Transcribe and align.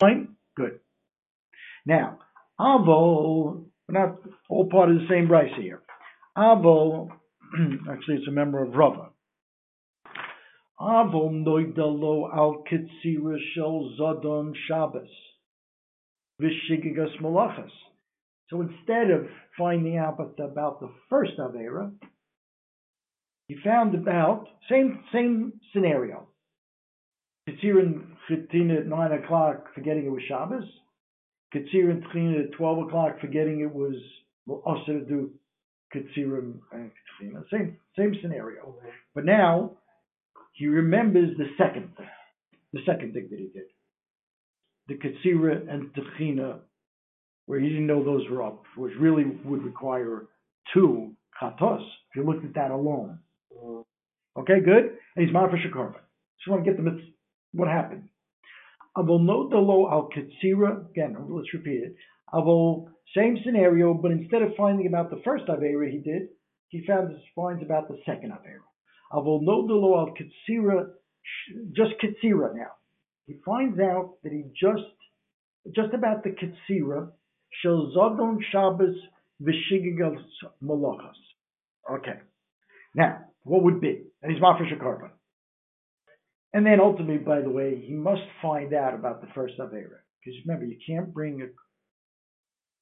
Fine? 0.00 0.36
Good. 0.56 0.80
Now, 1.86 2.18
Avo, 2.60 3.64
we're 3.88 4.00
not 4.00 4.16
all 4.48 4.68
part 4.68 4.90
of 4.90 4.96
the 4.96 5.06
same 5.08 5.28
Bryce 5.28 5.52
here. 5.58 5.82
Avo, 6.36 7.08
actually 7.90 8.16
it's 8.16 8.28
a 8.28 8.32
member 8.32 8.62
of 8.62 8.74
Rava. 8.74 9.10
Avol 10.80 11.44
noidalo 11.44 12.32
al 12.32 12.62
kitzira 12.70 13.36
shel 13.54 13.92
zodon 13.98 14.52
Shabbos. 14.68 15.08
Vishigigas 16.40 17.20
malachas. 17.20 17.70
So 18.48 18.60
instead 18.60 19.10
of 19.10 19.26
finding 19.58 19.98
out 19.98 20.20
about 20.38 20.80
the 20.80 20.90
first 21.10 21.32
Avera, 21.38 21.92
he 23.48 23.56
found 23.64 23.94
about, 23.94 24.46
same 24.70 25.02
same 25.12 25.54
scenario. 25.72 26.28
Ketzirin 27.48 28.04
Chitina 28.28 28.80
at 28.80 28.86
9 28.86 29.12
o'clock, 29.12 29.66
forgetting 29.74 30.06
it 30.06 30.10
was 30.10 30.22
Shabbos. 30.28 30.64
Ketzirin 31.54 32.02
Tchina 32.08 32.44
at 32.44 32.52
12 32.52 32.86
o'clock, 32.86 33.20
forgetting 33.20 33.60
it 33.60 33.74
was 33.74 33.94
also 34.46 34.92
to 34.92 35.00
do 35.00 35.30
Ketzirim 35.94 36.58
and 36.72 36.90
Tchina. 36.90 37.42
Same, 37.50 37.76
same 37.96 38.14
scenario. 38.20 38.74
But 39.14 39.24
now, 39.24 39.72
he 40.52 40.66
remembers 40.66 41.36
the 41.38 41.46
second 41.56 41.96
thing, 41.96 42.06
the 42.72 42.80
second 42.84 43.14
thing 43.14 43.28
that 43.30 43.38
he 43.38 43.46
did. 43.46 43.68
The 44.88 44.94
Ketzira 44.94 45.70
and 45.72 45.90
Tchina, 45.94 46.58
where 47.46 47.60
he 47.60 47.68
didn't 47.68 47.86
know 47.86 48.04
those 48.04 48.28
were 48.30 48.42
up, 48.42 48.62
which 48.76 48.92
really 49.00 49.24
would 49.44 49.62
require 49.62 50.26
two 50.74 51.12
Chatos, 51.40 51.80
if 51.80 52.16
you 52.16 52.24
looked 52.24 52.44
at 52.44 52.54
that 52.54 52.70
alone. 52.70 53.20
Mm. 53.56 53.84
Okay, 54.38 54.60
good? 54.64 54.96
And 55.16 55.26
he's 55.26 55.34
Ma'afar 55.34 55.54
Shekarva. 55.54 56.00
Just 56.38 56.48
want 56.48 56.64
to 56.64 56.70
get 56.70 56.82
the 56.82 57.00
what 57.52 57.68
happened. 57.68 58.08
Avol 58.96 59.20
no 59.24 59.48
dalo 59.48 59.90
al 59.90 60.08
Ketzira, 60.08 60.88
again, 60.90 61.16
let's 61.28 61.52
repeat 61.52 61.82
it. 61.84 61.94
Avol, 62.32 62.88
same 63.16 63.38
scenario, 63.44 63.94
but 63.94 64.10
instead 64.10 64.42
of 64.42 64.54
finding 64.56 64.86
about 64.86 65.10
the 65.10 65.20
first 65.24 65.46
Avera 65.46 65.90
he 65.90 65.98
did, 65.98 66.28
he 66.68 66.84
found 66.86 67.16
finds 67.34 67.62
about 67.62 67.88
the 67.88 67.98
second 68.04 68.32
Avera. 68.32 68.64
No 69.12 69.66
dalo 69.68 69.98
al 69.98 70.14
Ketzira, 70.14 70.90
just 71.72 71.92
Ketzira 72.02 72.54
now. 72.54 72.72
He 73.26 73.34
finds 73.44 73.78
out 73.78 74.14
that 74.22 74.32
he 74.32 74.44
just, 74.58 74.84
just 75.74 75.94
about 75.94 76.24
the 76.24 76.30
Ketzira, 76.30 77.10
shel 77.62 77.92
Zodon 77.96 78.38
Shabbos 78.50 78.96
v'shigigal 79.42 80.16
malachas. 80.62 81.16
Okay. 81.90 82.20
Now, 82.94 83.18
what 83.44 83.62
would 83.62 83.80
be? 83.80 84.02
And 84.22 84.32
he's 84.32 84.42
Mafresh 84.42 84.72
Karban. 84.80 85.10
And 86.54 86.64
then 86.64 86.80
ultimately, 86.80 87.18
by 87.18 87.40
the 87.40 87.50
way, 87.50 87.82
he 87.84 87.92
must 87.92 88.22
find 88.40 88.72
out 88.72 88.94
about 88.94 89.20
the 89.20 89.28
first 89.34 89.54
Avera. 89.58 90.00
Because 90.24 90.40
remember, 90.46 90.66
you 90.66 90.78
can't 90.86 91.12
bring 91.12 91.42
a 91.42 91.46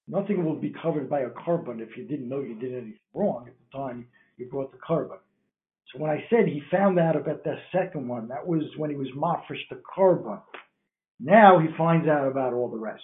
nothing 0.08 0.44
will 0.44 0.54
be 0.54 0.72
covered 0.82 1.10
by 1.10 1.20
a 1.20 1.30
korban 1.30 1.80
if 1.80 1.96
you 1.96 2.04
didn't 2.04 2.28
know 2.28 2.40
you 2.40 2.54
did 2.54 2.72
anything 2.72 2.98
wrong 3.12 3.46
at 3.48 3.54
the 3.58 3.76
time 3.76 4.06
you 4.36 4.48
brought 4.48 4.70
the 4.70 4.78
korban. 4.78 5.18
So 5.92 6.00
when 6.00 6.10
I 6.10 6.24
said 6.30 6.46
he 6.46 6.62
found 6.70 6.98
out 6.98 7.16
about 7.16 7.44
that 7.44 7.58
second 7.72 8.08
one, 8.08 8.28
that 8.28 8.46
was 8.46 8.62
when 8.76 8.90
he 8.90 8.96
was 8.96 9.08
mafresh 9.16 9.62
the 9.70 9.80
korban. 9.96 10.40
Now 11.18 11.58
he 11.58 11.68
finds 11.76 12.08
out 12.08 12.28
about 12.28 12.52
all 12.52 12.68
the 12.68 12.78
rest. 12.78 13.02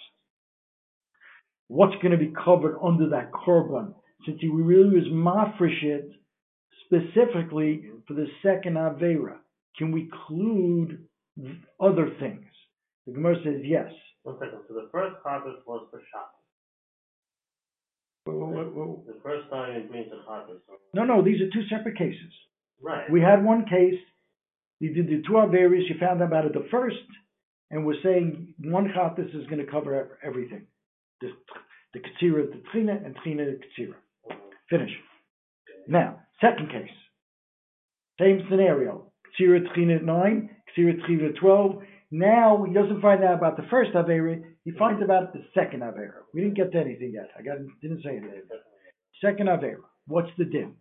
What's 1.67 1.95
going 2.01 2.11
to 2.11 2.17
be 2.17 2.33
covered 2.43 2.77
under 2.81 3.09
that 3.09 3.31
korban? 3.31 3.93
Since 4.25 4.39
he 4.41 4.47
really 4.47 4.99
was 4.99 5.07
mafresh 5.11 5.83
it 5.83 6.11
specifically 6.85 7.85
for 8.07 8.13
the 8.13 8.27
second 8.43 8.75
Avera, 8.75 9.37
can 9.77 9.91
we 9.91 10.01
include 10.11 11.05
other 11.79 12.09
things? 12.19 12.45
The 13.07 13.13
Gemara 13.13 13.35
says 13.43 13.61
yes. 13.63 13.91
One 14.23 14.37
second. 14.39 14.59
So 14.67 14.73
the 14.75 14.89
first 14.91 15.15
harvest 15.23 15.67
was 15.67 15.87
for 15.91 15.99
Shabbos. 16.11 16.43
The 19.05 19.19
first 19.21 19.49
time 19.49 19.75
it 19.75 19.91
brings 19.91 20.07
a 20.11 20.21
harvest. 20.25 20.61
No, 20.93 21.03
no, 21.03 21.21
these 21.21 21.41
are 21.41 21.49
two 21.51 21.67
separate 21.69 21.97
cases. 21.97 22.31
Right. 22.81 23.09
We 23.11 23.21
had 23.21 23.43
one 23.43 23.65
case, 23.65 23.99
you 24.79 24.93
did 24.93 25.07
the 25.07 25.21
two 25.27 25.33
Averis, 25.33 25.89
you 25.89 25.95
found 25.99 26.21
them 26.21 26.33
out 26.33 26.45
about 26.45 26.45
it 26.45 26.53
the 26.53 26.67
first, 26.69 26.95
and 27.71 27.85
we're 27.85 28.01
saying 28.03 28.53
one 28.63 28.93
Chatas 28.95 29.29
is 29.35 29.47
going 29.47 29.65
to 29.65 29.71
cover 29.71 30.17
everything. 30.23 30.67
The, 31.21 31.29
the 31.93 31.99
Ketzira, 31.99 32.49
the 32.49 32.61
Trina, 32.71 32.99
and 33.03 33.15
Trina, 33.23 33.45
the 33.45 33.59
Ketzira. 33.83 33.95
Finish. 34.69 34.91
Now, 35.87 36.19
second 36.41 36.69
case. 36.69 36.89
Same 38.19 38.45
scenario. 38.49 39.12
Ketzira, 39.39 39.73
Trina 39.73 39.95
at 39.95 40.03
9, 40.03 40.49
Ketzira, 40.77 41.05
Trina 41.05 41.29
at 41.29 41.35
12. 41.35 41.81
Now, 42.11 42.63
he 42.67 42.73
doesn't 42.73 43.01
find 43.01 43.23
out 43.23 43.35
about 43.35 43.57
the 43.57 43.63
first 43.69 43.93
Avera, 43.93 44.43
he 44.63 44.71
finds 44.71 45.01
about 45.03 45.33
the 45.33 45.43
second 45.53 45.81
Avera. 45.81 46.23
We 46.33 46.41
didn't 46.41 46.55
get 46.55 46.71
to 46.71 46.79
anything 46.79 47.11
yet. 47.13 47.29
I 47.37 47.41
got 47.41 47.57
didn't 47.81 48.03
say 48.03 48.11
anything. 48.11 48.43
Second 49.21 49.47
Avera. 49.47 49.83
What's 50.07 50.29
the 50.37 50.45
din? 50.45 50.73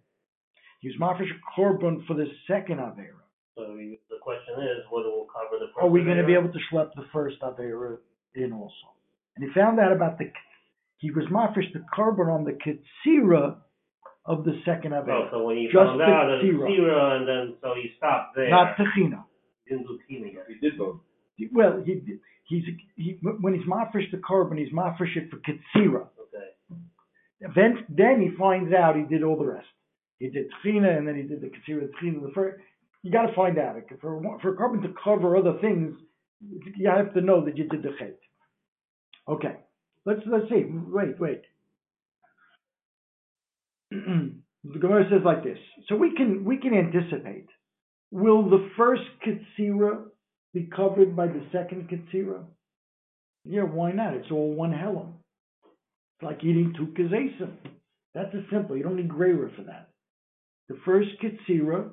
He 0.81 0.89
was 0.89 0.97
Mafresh 1.01 1.31
Korban 1.57 2.07
for 2.07 2.15
the 2.15 2.27
second 2.47 2.79
Avera. 2.79 3.23
So 3.57 3.63
the 3.77 4.19
question 4.21 4.55
is, 4.61 4.85
what 4.91 5.05
will 5.05 5.27
cover 5.27 5.59
the 5.59 5.67
first 5.75 5.85
Are 5.85 5.89
we 5.89 6.05
going 6.05 6.19
to 6.19 6.25
be 6.25 6.35
able 6.35 6.53
to 6.53 6.59
schlep 6.73 6.91
the 6.95 7.07
first 7.13 7.41
Avera 7.41 7.99
in 8.35 8.53
also? 8.53 8.95
And 9.37 9.45
he 9.45 9.53
found 9.53 9.81
out 9.81 9.93
about 9.93 10.19
the, 10.19 10.31
he 10.99 11.11
was 11.11 11.25
Mafresh 11.31 11.73
the 11.73 11.85
Korban 11.97 12.33
on 12.33 12.45
the 12.45 12.53
Ketzira 12.53 13.57
of 14.25 14.45
the 14.45 14.61
second 14.65 14.93
Oh, 14.95 15.29
so 15.31 15.43
when 15.45 15.57
he 15.57 15.65
Just 15.65 15.77
found 15.77 16.01
the 16.01 16.05
out 16.05 16.27
that 16.29 16.47
it's 16.47 16.57
Ketzira. 16.57 16.69
Ketzira, 16.69 17.17
and 17.17 17.29
then 17.29 17.57
so 17.61 17.75
he 17.75 17.91
stopped 17.97 18.37
there. 18.37 18.51
Not 18.51 18.77
Techina. 18.77 19.25
He 19.65 19.75
didn't 19.75 19.87
do 19.89 19.99
Tina 20.09 20.27
yet. 20.27 20.45
He 20.49 20.55
did 20.59 20.79
both. 20.79 21.01
Well, 21.53 21.83
he, 21.85 22.19
he's, 22.45 22.65
he, 22.97 23.19
when 23.21 23.55
he's 23.55 23.67
Mafresh 23.67 24.11
the 24.13 24.19
korban, 24.19 24.59
he's 24.59 24.73
Mafresh 24.73 25.17
it 25.17 25.31
for 25.31 25.39
Ketzira. 25.39 26.07
Okay. 26.21 27.53
Then, 27.55 27.85
then 27.89 28.21
he 28.21 28.37
finds 28.39 28.73
out 28.73 28.95
he 28.95 29.03
did 29.03 29.25
all 29.25 29.37
the 29.37 29.47
rest. 29.47 29.67
He 30.19 30.29
did 30.29 30.47
Tchina 30.65 30.97
and 30.97 31.09
then 31.09 31.17
he 31.17 31.23
did 31.23 31.41
the 31.41 31.49
Ketzira 31.49 31.89
Tchina. 32.01 32.23
The 32.23 32.31
first, 32.33 32.63
you 33.03 33.11
got 33.11 33.27
to 33.27 33.35
find 33.35 33.59
out. 33.59 33.75
For, 34.01 34.23
for 34.41 34.57
korban 34.57 34.83
to 34.83 34.95
cover 35.03 35.37
other 35.37 35.59
things, 35.61 35.97
you 36.77 36.89
have 36.89 37.13
to 37.15 37.21
know 37.21 37.45
that 37.45 37.59
you 37.59 37.69
did 37.69 37.83
the 37.83 37.91
Chet. 37.99 38.19
Okay. 39.29 39.57
Let's, 40.05 40.21
let's 40.27 40.49
see. 40.49 40.65
Wait, 40.69 41.19
wait. 41.19 41.43
Mm-hmm. 43.93 44.73
the 44.73 44.79
Gemara 44.79 45.05
says 45.11 45.21
like 45.25 45.45
this. 45.45 45.59
So 45.89 45.97
we 45.97 46.15
can, 46.17 46.45
we 46.45 46.57
can 46.57 46.75
anticipate. 46.75 47.47
Will 48.11 48.49
the 48.49 48.71
first 48.77 49.03
Ketzira 49.27 50.05
be 50.55 50.69
covered 50.75 51.17
by 51.17 51.27
the 51.27 51.45
second 51.53 51.89
Ketzira? 51.89 52.45
Yeah, 53.45 53.63
why 53.63 53.93
not? 53.93 54.15
It's 54.15 54.31
all 54.31 54.55
one 54.55 54.73
Helam. 54.73 55.15
It's 55.65 56.23
like 56.23 56.45
eating 56.45 56.75
two 56.77 56.87
kazesim. 56.99 57.53
That's 58.15 58.35
as 58.35 58.43
simple. 58.53 58.77
You 58.77 58.85
don't 58.85 58.97
need 58.97 59.09
graver 59.09 59.51
for 59.57 59.63
that. 59.63 59.89
The 60.69 60.77
first 60.85 61.09
Ketzira, 61.23 61.91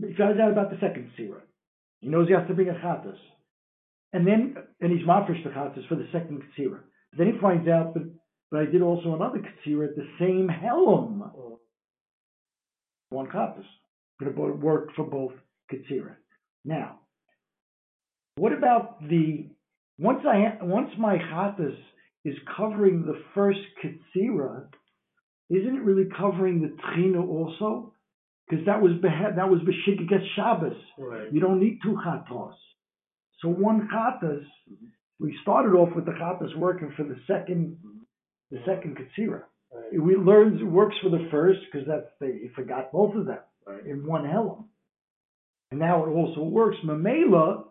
he 0.00 0.14
finds 0.14 0.40
out 0.40 0.50
about 0.50 0.70
the 0.70 0.78
second 0.80 1.10
Ketzira. 1.18 1.40
He 2.00 2.08
knows 2.08 2.26
he 2.26 2.34
has 2.34 2.48
to 2.48 2.54
bring 2.54 2.68
a 2.68 2.74
Chatas. 2.74 3.18
And 4.12 4.26
then, 4.26 4.56
and 4.80 4.90
he's 4.90 5.06
mafresh 5.06 5.44
the 5.44 5.50
Chatas 5.50 5.86
for 5.88 5.94
the 5.94 6.08
second 6.12 6.42
Ketzira. 6.42 6.80
Then 7.16 7.32
he 7.32 7.40
finds 7.40 7.68
out 7.68 7.94
that, 7.94 8.10
but 8.52 8.60
I 8.60 8.66
did 8.66 8.82
also 8.82 9.14
another 9.14 9.38
Ketzira 9.38 9.88
at 9.88 9.96
the 9.96 10.06
same 10.20 10.46
Helam. 10.46 11.30
Mm. 11.34 11.56
One 13.08 13.26
Chatas. 13.28 13.64
But 14.18 14.28
it 14.28 14.36
worked 14.36 14.94
for 14.94 15.04
both 15.04 15.32
Ketzira. 15.72 16.14
Now, 16.64 17.00
what 18.36 18.52
about 18.52 19.00
the 19.08 19.48
once 19.98 20.20
I 20.28 20.62
once 20.62 20.90
my 20.98 21.16
chatas 21.16 21.76
is 22.24 22.34
covering 22.56 23.04
the 23.04 23.20
first 23.34 23.58
ketzira, 23.82 24.66
isn't 25.50 25.76
it 25.76 25.82
really 25.82 26.08
covering 26.16 26.62
the 26.62 26.76
trina 26.94 27.20
also? 27.20 27.94
Because 28.48 28.64
that 28.66 28.80
was 28.80 28.92
behe- 29.02 29.36
that 29.36 29.48
was 29.48 29.60
b'shigigas 29.60 30.24
Shabbos. 30.36 30.76
Right. 30.98 31.32
You 31.32 31.40
don't 31.40 31.58
need 31.58 31.80
two 31.82 31.98
chatos. 32.06 32.54
So 33.40 33.48
one 33.48 33.88
chatas. 33.92 34.44
Mm-hmm. 34.70 34.86
We 35.18 35.36
started 35.42 35.76
off 35.76 35.94
with 35.94 36.04
the 36.04 36.12
chatas 36.12 36.56
working 36.56 36.92
for 36.96 37.04
the 37.04 37.16
second 37.26 37.76
the 38.52 38.58
second 38.66 38.96
ketzira. 38.98 39.42
Right. 39.74 39.98
Uh, 39.98 40.02
we 40.02 40.14
learned 40.16 40.60
it 40.60 40.64
works 40.64 40.94
for 41.02 41.08
the 41.10 41.26
first 41.30 41.60
because 41.66 41.86
that's 41.88 42.06
they 42.20 42.32
he 42.42 42.48
forgot 42.54 42.92
both 42.92 43.14
of 43.16 43.26
them 43.26 43.38
Right. 43.66 43.84
in 43.86 44.06
one 44.06 44.24
helam. 44.24 44.64
And 45.70 45.80
now 45.80 46.04
it 46.04 46.10
also 46.10 46.42
works 46.42 46.76
mamela 46.84 47.64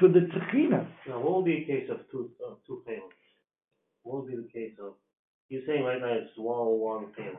for 0.00 0.08
the 0.08 0.20
tchina. 0.32 0.86
Now, 1.08 1.20
what 1.20 1.32
will 1.32 1.42
be 1.44 1.62
a 1.62 1.64
case 1.64 1.88
of 1.90 1.98
two 2.10 2.30
of 2.46 2.58
two 2.66 2.82
payments? 2.86 3.14
What 4.02 4.16
will 4.16 4.26
be 4.26 4.36
the 4.36 4.48
case 4.52 4.74
of? 4.82 4.94
You're 5.48 5.62
saying 5.66 5.84
right 5.84 6.00
now 6.00 6.12
it's 6.12 6.36
one 6.36 6.66
one 6.80 7.06
payment. 7.16 7.36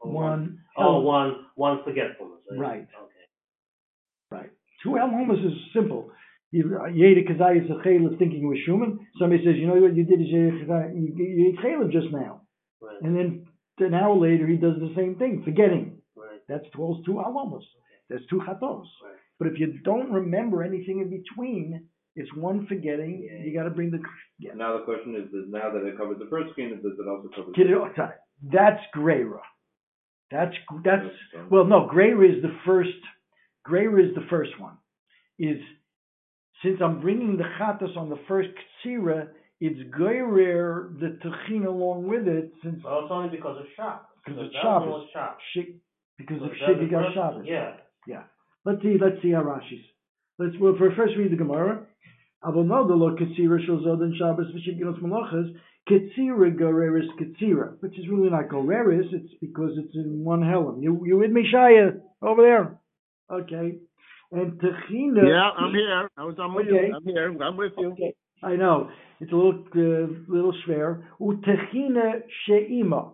Or 0.00 0.10
oh, 0.10 0.12
One 0.12 0.58
Oh, 0.76 0.82
helam. 0.82 1.04
one 1.04 1.46
one 1.54 1.78
forgetfulness. 1.84 2.40
Right. 2.50 2.58
Right. 2.60 2.80
Okay. 3.04 3.26
Right. 4.30 4.50
Two 4.82 4.96
helmas 4.96 5.38
is 5.38 5.52
simple. 5.74 6.10
You 6.56 6.64
Yeda 7.00 7.22
Kazai 7.28 7.52
is 7.64 7.70
a 7.70 7.78
chaylev 7.86 8.18
thinking 8.18 8.42
it 8.44 8.52
was 8.54 8.58
Shuman. 8.66 8.92
Somebody 9.18 9.44
says, 9.44 9.56
you 9.60 9.66
know 9.68 9.80
what 9.84 9.94
you 9.98 10.04
did 10.04 10.20
is 10.24 10.28
you 10.36 10.42
you- 11.00 11.14
you 11.38 11.42
ate 11.48 11.58
chaylev 11.64 11.90
just 11.98 12.10
now. 12.22 12.32
Right. 12.80 13.00
And 13.02 13.12
then 13.16 13.28
an 13.88 13.94
hour 13.94 14.14
later 14.26 14.46
he 14.46 14.56
does 14.66 14.76
the 14.86 14.92
same 14.98 15.16
thing, 15.20 15.42
forgetting. 15.44 15.84
Right. 16.16 16.40
That's 16.48 16.68
twelve 16.76 17.04
two 17.06 17.16
alamos. 17.26 17.64
That's 18.08 18.24
two 18.30 18.40
chatos. 18.46 18.86
Right. 19.04 19.20
But 19.38 19.48
if 19.48 19.54
you 19.60 19.66
don't 19.90 20.10
remember 20.20 20.62
anything 20.70 20.96
in 21.04 21.08
between, 21.18 21.66
It's 22.18 22.32
one 22.48 22.58
forgetting. 22.72 23.14
Yeah. 23.28 23.44
You 23.44 23.50
got 23.58 23.64
to 23.70 23.74
bring 23.78 23.90
the. 23.94 24.00
Yeah. 24.44 24.54
Now 24.62 24.70
the 24.78 24.84
question 24.90 25.10
is, 25.20 25.26
that 25.32 25.44
now 25.58 25.68
that 25.74 25.82
it 25.90 25.94
covers 26.00 26.18
the 26.18 26.28
first 26.34 26.48
skin, 26.52 26.68
does 26.82 26.96
it 27.02 27.06
also 27.12 27.28
cover? 27.36 27.50
Get 27.58 27.66
sorry. 27.94 28.14
That's 28.56 28.82
Greira. 28.96 29.42
That's 30.30 30.56
that's 30.88 31.04
well, 31.50 31.66
no. 31.74 31.78
Greira 31.94 32.24
is 32.34 32.38
the 32.42 32.54
first. 32.64 33.00
Greira 33.68 33.98
is 34.06 34.14
the 34.14 34.26
first 34.30 34.54
one. 34.58 34.76
Is 35.38 35.60
since 36.62 36.80
I'm 36.82 37.00
bringing 37.00 37.36
the 37.36 37.44
chatas 37.60 37.96
on 37.96 38.08
the 38.08 38.18
first 38.28 38.48
ktsira, 38.84 39.28
it's 39.60 39.80
Greira 39.96 40.98
the 41.00 41.18
tachin 41.24 41.66
along 41.66 42.08
with 42.08 42.26
it 42.28 42.52
since 42.62 42.80
But 42.82 43.04
it's 43.04 43.10
only 43.10 43.28
because 43.30 43.58
of 43.58 43.66
Shabbos. 43.76 44.06
Because 44.24 44.40
of 44.46 44.52
Shabbos. 44.62 45.06
Shabbos. 45.12 45.68
Because 46.18 46.42
of 46.42 46.50
So 46.58 46.66
Shigigal 46.66 47.04
first- 47.04 47.14
Shabbos. 47.14 47.44
Yeah. 47.46 47.72
Yeah. 48.06 48.22
Let's 48.64 48.82
see. 48.82 48.96
Let's 49.00 49.20
see 49.22 49.30
how 49.32 49.42
Rashi's. 49.42 49.84
Let's 50.38 50.54
well, 50.60 50.74
for 50.76 50.90
first 50.94 51.14
read 51.16 51.32
the 51.32 51.36
Gemara. 51.36 51.86
Avonada 52.44 52.96
lo 52.96 53.16
katsira 53.16 53.64
shel 53.64 53.78
zodan 53.78 54.14
Shabbos 54.18 54.46
v'shigilos 54.54 55.00
malachas 55.00 55.54
katsira 55.88 56.54
goreris 56.54 57.08
katsira, 57.18 57.74
which 57.80 57.98
is 57.98 58.08
really 58.08 58.28
not 58.30 58.48
goreris. 58.48 59.12
It's 59.12 59.32
because 59.40 59.72
it's 59.78 59.94
in 59.94 60.22
one 60.24 60.42
helm. 60.42 60.82
You 60.82 61.02
you 61.06 61.16
with 61.16 61.30
me, 61.30 61.44
Shaya 61.52 61.98
over 62.22 62.42
there? 62.42 62.78
Okay. 63.30 63.78
And 64.32 64.52
Techina. 64.60 65.28
Yeah, 65.28 65.50
I'm 65.56 65.72
here. 65.72 66.08
I 66.16 66.24
was 66.24 66.36
I'm 66.40 66.54
with 66.54 66.66
Okay. 66.66 66.88
you. 66.88 66.94
I'm 66.94 67.04
here. 67.04 67.42
I'm 67.42 67.56
with 67.56 67.72
you. 67.78 67.92
Okay. 67.92 68.14
I 68.42 68.56
know 68.56 68.90
it's 69.20 69.32
a 69.32 69.36
little 69.36 69.64
uh, 69.74 70.06
little 70.28 70.54
schwer. 70.66 71.02
Utechina 71.20 72.22
she'ima. 72.44 73.12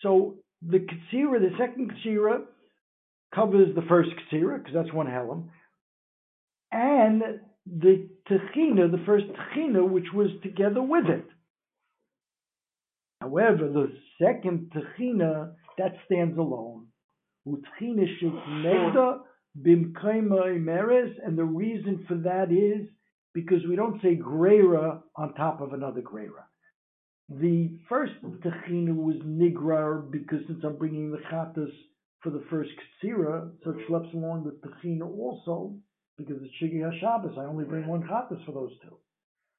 So 0.00 0.36
the 0.62 0.78
katsira, 0.78 1.40
the 1.40 1.50
second 1.58 1.92
katsira, 1.92 2.42
covers 3.34 3.74
the 3.74 3.82
first 3.82 4.10
katsira 4.10 4.58
because 4.58 4.74
that's 4.74 4.92
one 4.92 5.06
helm, 5.06 5.50
and 6.72 7.22
the 7.66 8.08
techina, 8.30 8.90
the 8.90 9.02
first 9.04 9.26
techina, 9.26 9.86
which 9.88 10.12
was 10.14 10.28
together 10.42 10.82
with 10.82 11.06
it. 11.06 11.26
However, 13.20 13.68
the 13.68 13.92
second 14.22 14.72
techina 14.74 15.52
that 15.78 15.94
stands 16.06 16.38
alone. 16.38 16.86
Utechina 17.46 18.06
she'negda 18.18 19.18
imeres, 19.56 21.12
and 21.24 21.38
the 21.38 21.44
reason 21.44 22.04
for 22.08 22.16
that 22.16 22.50
is 22.50 22.88
because 23.34 23.66
we 23.68 23.76
don't 23.76 24.00
say 24.02 24.16
greira 24.16 25.02
on 25.16 25.34
top 25.34 25.60
of 25.60 25.72
another 25.72 26.00
greira. 26.00 26.44
The 27.28 27.78
first 27.88 28.12
techina 28.22 28.94
was 28.94 29.16
nigrar 29.24 30.10
because 30.10 30.40
since 30.46 30.62
I'm 30.62 30.76
bringing 30.76 31.10
the 31.10 31.18
chatas 31.32 31.72
for 32.20 32.30
the 32.30 32.44
first 32.50 32.70
katsira, 33.02 33.50
so 33.62 33.70
it 33.70 33.88
schleps 33.88 34.12
along 34.14 34.44
with 34.44 34.60
techina 34.62 35.06
also 35.06 35.74
because 36.18 36.36
it's 36.42 36.54
shigi 36.62 36.80
hashabbos. 36.80 37.38
I 37.38 37.44
only 37.44 37.64
bring 37.64 37.86
one 37.86 38.02
chatas 38.02 38.44
for 38.44 38.52
those 38.52 38.72
two. 38.82 38.96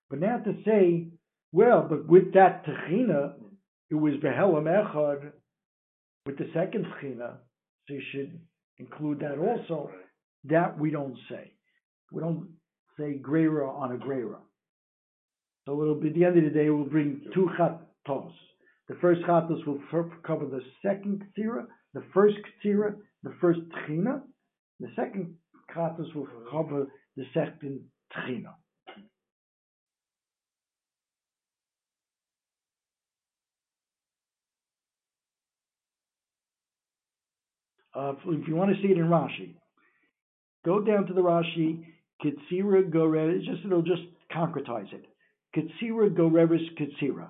But 0.10 0.20
now 0.20 0.38
to 0.38 0.54
say, 0.64 1.08
well, 1.52 1.86
but 1.90 2.08
with 2.08 2.34
that 2.34 2.66
techina, 2.66 3.34
it 3.90 3.96
was 3.96 4.14
behelam 4.16 4.66
echad 4.66 5.32
with 6.26 6.38
the 6.38 6.50
second 6.54 6.86
techina, 6.86 7.38
so 7.88 7.94
you 7.94 8.02
should 8.12 8.40
include 8.78 9.20
that 9.20 9.38
also. 9.38 9.92
That 10.46 10.78
we 10.80 10.92
don't 10.92 11.18
say. 11.30 11.54
We 12.12 12.22
don't 12.22 12.50
say 13.00 13.20
greira 13.22 13.68
on 13.68 13.94
a 13.94 13.98
greira. 13.98 14.38
So 15.66 15.82
it'll 15.82 15.96
be 15.96 16.10
at 16.10 16.14
the 16.14 16.26
end 16.26 16.38
of 16.38 16.44
the 16.44 16.50
day, 16.52 16.70
we'll 16.70 16.86
bring 16.86 17.22
two 17.34 17.50
chatos. 17.58 18.32
The 18.88 18.96
first 19.02 19.22
chatos 19.22 19.66
will 19.66 19.80
cover 20.26 20.46
the 20.46 20.62
second 20.86 21.24
ktira, 21.38 21.66
the 21.94 22.04
first 22.14 22.36
ktira, 22.64 22.96
the 23.24 23.34
first 23.42 23.60
tchina. 23.70 24.22
The 24.80 24.90
second 24.96 25.36
chatos 25.76 26.14
will 26.14 26.28
cover 26.52 26.86
the 27.18 27.24
second 27.34 27.82
tchina. 28.16 28.54
Uh, 37.96 38.14
if 38.28 38.48
you 38.48 38.56
want 38.56 38.76
to 38.76 38.82
see 38.82 38.92
it 38.92 38.98
in 38.98 39.06
Rashi, 39.06 39.56
go 40.66 40.82
down 40.82 41.06
to 41.08 41.14
the 41.14 41.22
Rashi, 41.22 41.86
Kitsira 42.24 42.90
Gorevis, 42.92 43.46
just 43.46 43.66
it'll 43.66 43.82
just 43.82 44.02
concretize 44.36 44.92
it. 44.94 45.06
Kitsira 45.56 46.10
Gorevis 46.10 46.66
Kitsira. 46.78 47.28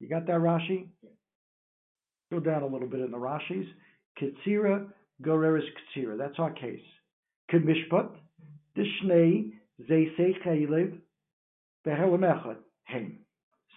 You 0.00 0.08
got 0.08 0.26
that 0.26 0.38
Rashi? 0.38 0.86
Go 2.30 2.40
down 2.40 2.62
a 2.62 2.66
little 2.66 2.88
bit 2.88 3.00
in 3.00 3.10
the 3.10 3.18
Rashis. 3.18 3.66
Kitsira 4.20 4.86
Gorevis 5.22 5.64
Kitsira. 5.96 6.16
That's 6.16 6.38
our 6.38 6.52
case. 6.52 6.80
Kemishpat, 7.52 8.10
Dishnei, 8.76 9.52
Zeisei 9.88 10.32
Chaylev, 10.44 10.98
Behelam 11.86 12.20
Echad, 12.20 12.56
Haim. 12.84 13.18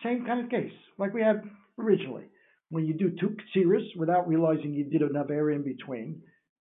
Same 0.03 0.25
kind 0.25 0.43
of 0.43 0.49
case, 0.49 0.73
like 0.97 1.13
we 1.13 1.21
had 1.21 1.43
originally. 1.79 2.25
When 2.71 2.85
you 2.85 2.93
do 2.93 3.11
two 3.19 3.35
Kitsiras 3.35 3.97
without 3.97 4.29
realizing 4.29 4.73
you 4.73 4.85
did 4.85 5.01
a 5.01 5.11
Naver 5.11 5.51
in 5.51 5.61
between, 5.61 6.21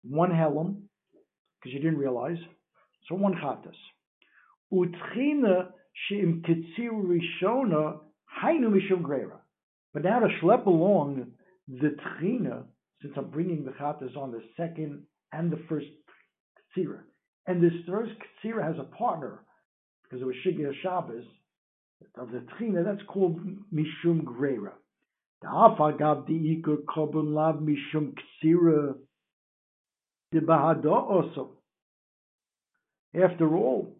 one 0.03 0.29
Helam, 0.29 0.83
because 1.59 1.73
you 1.73 1.79
didn't 1.79 1.97
realize, 1.97 2.37
so 3.09 3.15
one 3.15 3.33
Chatas. 3.33 3.73
Utchina 4.71 5.69
she'im 6.07 6.43
Kitzir 6.47 6.91
Rishona, 6.91 7.97
Hainu 8.43 8.69
Mishum 8.69 9.01
Greira. 9.01 9.39
But 9.91 10.03
now 10.03 10.19
to 10.19 10.27
schlep 10.39 10.67
along 10.67 11.31
the 11.67 11.95
Tchina, 12.21 12.65
since 13.01 13.15
I'm 13.17 13.31
bringing 13.31 13.65
the 13.65 13.71
Chatas 13.71 14.15
on 14.15 14.31
the 14.31 14.43
second 14.55 15.01
and 15.33 15.51
the 15.51 15.59
first 15.67 15.87
Kitzira, 16.77 16.99
and 17.47 17.59
this 17.59 17.73
first 17.87 18.11
Kitzira 18.45 18.63
has 18.63 18.75
a 18.79 18.95
partner, 18.95 19.39
because 20.03 20.21
it 20.21 20.25
was 20.25 20.35
Shigya 20.45 20.73
Shabbos, 20.83 21.25
of 22.19 22.29
the 22.29 22.45
Tchina, 22.53 22.85
that's 22.85 23.01
called 23.07 23.39
Mishum 23.73 24.23
Greira. 25.43 25.51
Da'af 25.51 25.79
agav 25.79 26.27
di'ikur 26.27 26.83
kobun 26.85 27.33
lav 27.33 27.61
mishum 27.61 28.13
ksira 28.43 28.95
debahada 30.33 30.91
also. 30.91 31.51
After 33.15 33.55
all, 33.55 33.95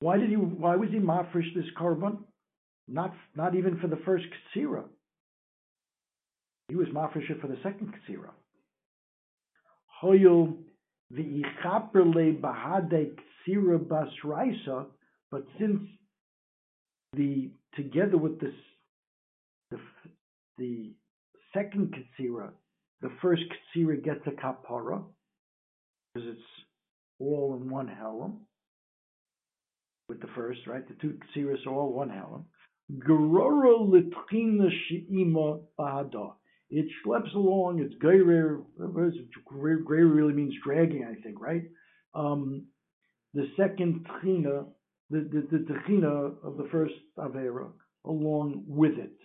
why 0.00 0.18
did 0.18 0.30
he? 0.30 0.36
Why 0.36 0.76
was 0.76 0.90
he 0.90 0.98
mafresh 0.98 1.54
this 1.54 1.64
korban? 1.78 2.18
Not 2.88 3.14
not 3.36 3.54
even 3.54 3.78
for 3.78 3.86
the 3.88 3.98
first 4.04 4.24
ksira. 4.56 4.84
He 6.68 6.76
was 6.76 6.88
mafresh 6.88 7.40
for 7.40 7.46
the 7.46 7.58
second 7.62 7.92
ksira. 8.08 8.30
Hoyul 10.02 10.56
v'ichaperle 11.12 12.40
bahade 12.40 13.16
ksira 13.46 13.78
basraisa, 13.78 14.86
but 15.30 15.46
since 15.58 15.80
the 17.12 17.50
together 17.76 18.18
with 18.18 18.40
this 18.40 18.54
the 20.58 20.92
second 21.52 21.94
katsira, 21.94 22.50
the 23.00 23.10
first 23.20 23.42
katsira 23.76 24.02
gets 24.02 24.26
a 24.26 24.30
kapara 24.30 25.02
because 26.14 26.28
it's 26.30 26.66
all 27.18 27.58
in 27.60 27.70
one 27.70 27.88
helm 27.88 28.40
with 30.08 30.20
the 30.20 30.28
first, 30.34 30.60
right? 30.66 30.86
The 30.86 30.94
two 31.00 31.18
katsiras 31.18 31.66
are 31.66 31.72
all 31.72 31.92
one 31.92 32.10
helm. 32.10 32.46
Gerora 32.92 33.78
litchina 33.78 34.68
she'ima 34.88 35.60
bahada. 35.78 36.32
It 36.70 36.86
schleps 37.04 37.34
along. 37.34 37.80
It's 37.80 37.94
geirer. 38.02 38.62
Geirer 38.78 40.14
really 40.14 40.32
means 40.32 40.54
dragging, 40.64 41.04
I 41.04 41.20
think, 41.22 41.40
right? 41.40 41.62
Um, 42.14 42.66
the 43.32 43.48
second 43.56 44.06
tchina, 44.06 44.66
the 45.10 45.20
the, 45.20 45.58
the 45.58 45.74
tchina 45.88 46.34
of 46.44 46.56
the 46.56 46.68
first 46.70 46.94
avera, 47.18 47.68
along 48.04 48.64
with 48.66 48.98
it. 48.98 49.16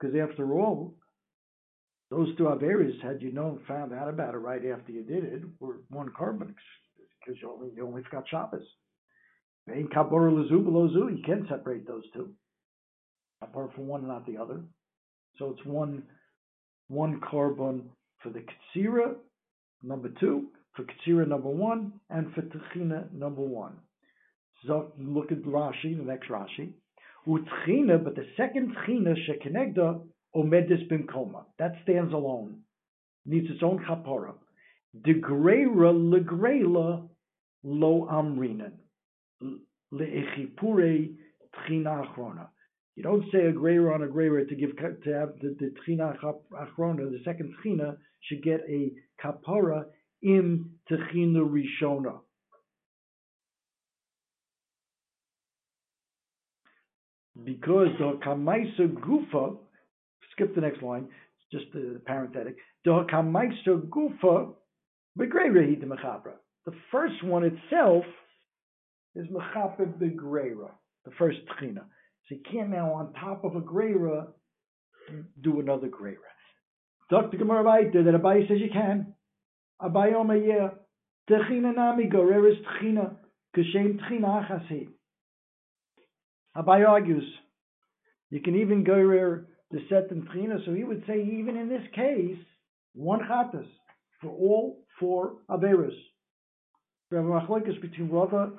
Because 0.00 0.14
after 0.16 0.52
all, 0.52 0.94
those 2.10 2.36
two 2.36 2.44
Averis, 2.44 3.02
had 3.02 3.20
you 3.20 3.32
known, 3.32 3.60
found 3.66 3.92
out 3.92 4.08
about 4.08 4.34
it 4.34 4.38
right 4.38 4.64
after 4.66 4.92
you 4.92 5.02
did 5.02 5.24
it, 5.24 5.42
were 5.60 5.80
one 5.90 6.08
korban, 6.10 6.54
because 7.20 7.40
you 7.42 7.50
only, 7.52 7.70
you 7.74 7.86
only 7.86 8.02
forgot 8.04 8.28
Shabbos. 8.28 8.62
You 9.68 9.88
can't 11.26 11.48
separate 11.48 11.86
those 11.86 12.04
two, 12.14 12.30
apart 13.42 13.74
from 13.74 13.88
one, 13.88 14.00
and 14.00 14.08
not 14.08 14.26
the 14.26 14.36
other. 14.36 14.60
So 15.38 15.50
it's 15.50 15.66
one 15.66 16.04
one 16.88 17.20
korban 17.20 17.82
for 18.22 18.30
the 18.30 18.44
Katsira, 18.76 19.16
number 19.82 20.08
two, 20.20 20.46
for 20.74 20.84
Katsira 20.84 21.26
number 21.26 21.48
one, 21.48 21.92
and 22.10 22.32
for 22.32 22.42
Techina 22.42 23.12
number 23.12 23.42
one. 23.42 23.76
So 24.66 24.92
look 24.98 25.32
at 25.32 25.42
Rashi, 25.42 25.96
the 25.96 26.04
next 26.04 26.28
Rashi. 26.28 26.72
Utchina, 27.26 28.02
but 28.02 28.14
the 28.14 28.26
second 28.36 28.76
Tchina 28.76 29.14
shekenegda 29.26 30.00
omedis 30.34 30.88
bimkoma. 30.88 31.44
That 31.58 31.72
stands 31.82 32.12
alone. 32.12 32.60
Needs 33.24 33.50
its 33.50 33.62
own 33.62 33.78
kapara. 33.78 34.34
De 35.04 35.14
greira 35.14 35.92
legreila 35.92 37.08
lo 37.64 38.08
amrinan. 38.10 38.72
Le'echipure 39.92 41.14
tchina 41.54 42.06
achrona. 42.06 42.48
You 42.94 43.02
don't 43.02 43.24
say 43.32 43.46
a 43.46 43.52
greira 43.52 43.94
on 43.94 44.02
a 44.04 44.06
greira 44.06 44.48
to 44.48 44.54
give 44.54 44.76
to 44.76 45.12
have 45.12 45.34
the, 45.40 45.56
the 45.58 45.74
tchina 45.86 46.16
achrona, 46.52 47.10
the 47.10 47.20
second 47.24 47.52
tchina 47.64 47.96
should 48.20 48.42
get 48.42 48.60
a 48.68 48.92
kapara 49.22 49.86
im 50.22 50.70
techina 50.90 51.42
rishona. 51.44 52.20
Because 57.44 57.88
the 57.98 58.18
kamaisa 58.24 58.88
gufa, 58.88 59.56
skip 60.32 60.54
the 60.54 60.60
next 60.60 60.82
line, 60.82 61.08
it's 61.08 61.62
just 61.62 61.72
the 61.72 62.00
parenthetic. 62.06 62.56
The 62.84 63.06
kamaisa 63.12 63.88
gufa. 63.88 64.52
The 65.18 66.72
first 66.90 67.24
one 67.24 67.44
itself 67.44 68.04
is 69.14 69.26
mechapra 69.28 69.86
begreira, 69.98 70.70
the 71.06 71.10
first 71.18 71.38
techina. 71.48 71.84
So 72.28 72.34
you 72.34 72.40
can't 72.50 72.70
now 72.70 72.92
on 72.92 73.14
top 73.14 73.44
of 73.44 73.56
a 73.56 73.60
greira 73.60 74.26
do 75.42 75.60
another 75.60 75.88
greira. 75.88 76.16
Dr. 77.08 77.36
Gemara 77.38 77.62
Vaiter, 77.62 78.04
that 78.04 78.20
Abai 78.20 78.46
says 78.48 78.58
you 78.60 78.70
can. 78.72 79.14
Abai 79.80 80.12
Omer, 80.14 80.36
yeah. 80.36 80.68
Techina 81.30 81.74
nami 81.74 82.06
gorer 82.06 82.48
is 82.50 82.58
techina. 82.66 83.16
Kashem 83.56 83.98
techina 84.00 84.46
achasi. 84.46 84.88
Abai 86.56 86.88
argues, 86.88 87.24
you 88.30 88.40
can 88.40 88.56
even 88.56 88.82
gorer 88.82 89.46
the 89.70 89.80
set 89.88 90.10
and 90.10 90.28
techina, 90.28 90.64
so 90.64 90.72
he 90.72 90.84
would 90.84 91.02
say 91.06 91.20
even 91.20 91.56
in 91.56 91.68
this 91.68 91.82
case, 91.94 92.38
one 92.94 93.20
chatas 93.20 93.66
for 94.20 94.30
all 94.30 94.82
four 94.98 95.36
averas. 95.50 95.94
We 97.10 97.18
have 97.18 97.26
a 97.26 97.28
machlokes 97.28 97.80
between 97.80 98.10
Rava 98.10 98.52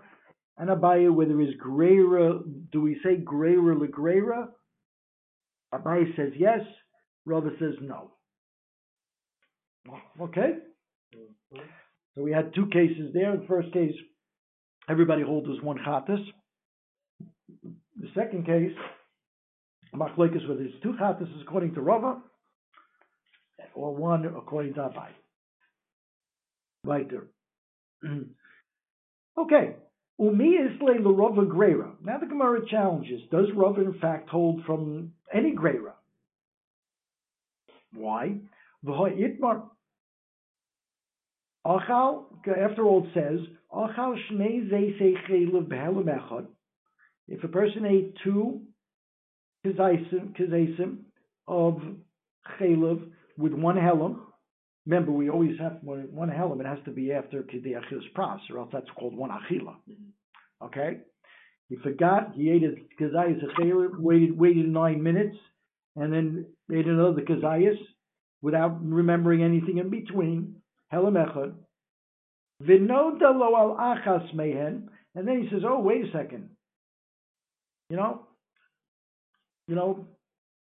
and 0.58 0.70
Abaye 0.70 1.14
where 1.14 1.28
there 1.28 1.42
is 1.42 1.56
greira. 1.64 2.40
Do 2.72 2.82
we 2.82 3.00
say 3.04 3.18
greira 3.18 3.76
legreira? 3.76 4.48
Abaye 5.74 6.16
says 6.16 6.32
yes. 6.38 6.62
Rava 7.26 7.50
says 7.60 7.74
no. 7.82 8.12
Okay? 10.22 10.54
Mm-hmm. 11.16 11.60
So 12.16 12.22
we 12.22 12.32
had 12.32 12.54
two 12.54 12.68
cases 12.68 13.12
there. 13.14 13.36
The 13.36 13.46
first 13.48 13.72
case, 13.74 13.94
everybody 14.90 15.24
holds 15.24 15.48
as 15.50 15.64
one 15.64 15.78
chatas. 15.78 16.24
The 18.00 18.08
second 18.16 18.46
case, 18.46 18.76
machlokes 19.96 20.48
where 20.48 20.58
there's 20.58 20.72
two 20.84 20.94
chatas 21.02 21.30
according 21.42 21.74
to 21.76 21.82
Rava, 21.82 22.22
or 23.74 23.96
one 23.96 24.26
according 24.26 24.76
to 24.76 24.82
Abai. 24.82 25.10
Weiter. 26.84 27.28
okay. 29.38 29.76
Umi 30.20 30.46
is 30.46 30.80
the 30.80 31.10
Rava 31.10 31.42
Greira. 31.42 31.92
Now 32.04 32.18
the 32.18 32.26
Gemara 32.26 32.62
challenges, 32.70 33.22
does 33.32 33.46
Rava 33.56 33.82
in 33.82 34.00
fact 34.00 34.30
hold 34.30 34.64
from 34.66 35.14
any 35.34 35.54
Greira? 35.56 35.94
Why? 37.94 38.38
V'ha'itmar 38.86 39.64
Achal, 41.66 42.26
after 42.48 42.86
all 42.86 43.06
says, 43.14 43.40
Achal 43.74 44.16
shnei 44.32 44.72
zeisei 44.72 45.16
chelev 45.30 45.68
b'helem 45.68 46.06
echad. 46.06 46.48
If 47.28 47.44
a 47.44 47.48
person 47.48 47.86
ate 47.86 48.16
two 48.24 48.62
kizaisim 49.66 50.98
of 51.48 51.82
chelev 52.60 53.10
with 53.38 53.54
one 53.54 53.76
helam, 53.76 54.20
remember 54.86 55.12
we 55.12 55.30
always 55.30 55.60
have 55.60 55.80
one, 55.82 56.30
helam, 56.30 56.60
it 56.62 56.66
has 56.66 56.80
to 56.86 56.92
be 56.92 57.12
after 57.12 57.44
kidei 57.44 57.74
achilas 57.74 58.12
pras, 58.16 58.40
or 58.50 58.60
else 58.60 58.70
that's 58.72 58.90
called 58.98 59.16
one 59.16 59.30
achila. 59.30 59.76
Mm-hmm. 59.90 60.66
Okay? 60.66 61.00
He 61.70 61.76
forgot, 61.76 62.34
he 62.34 62.50
ate 62.50 62.64
a 62.64 62.76
kizayis 63.02 63.44
chelev, 63.60 64.00
waited, 64.00 64.38
waited 64.38 64.70
nine 64.70 65.04
minutes, 65.04 65.38
and 65.98 66.14
then 66.14 66.46
ate 66.72 66.86
another 66.86 67.22
kizayis 67.22 67.78
without 68.42 68.82
remembering 68.82 69.44
anything 69.44 69.80
in 69.80 69.90
between. 69.90 70.56
Helam 70.94 71.18
echad. 71.18 71.54
Vinoda 72.64 73.34
lo 73.38 73.56
al 73.56 73.76
achas 73.76 74.34
mehen. 74.34 74.90
And 75.16 75.28
then 75.28 75.42
he 75.42 75.50
says, 75.50 75.64
oh, 75.68 75.80
wait 75.80 76.06
a 76.06 76.12
second. 76.12 76.50
You 77.90 77.96
know, 77.96 78.28
you 79.68 79.76
know, 79.76 80.08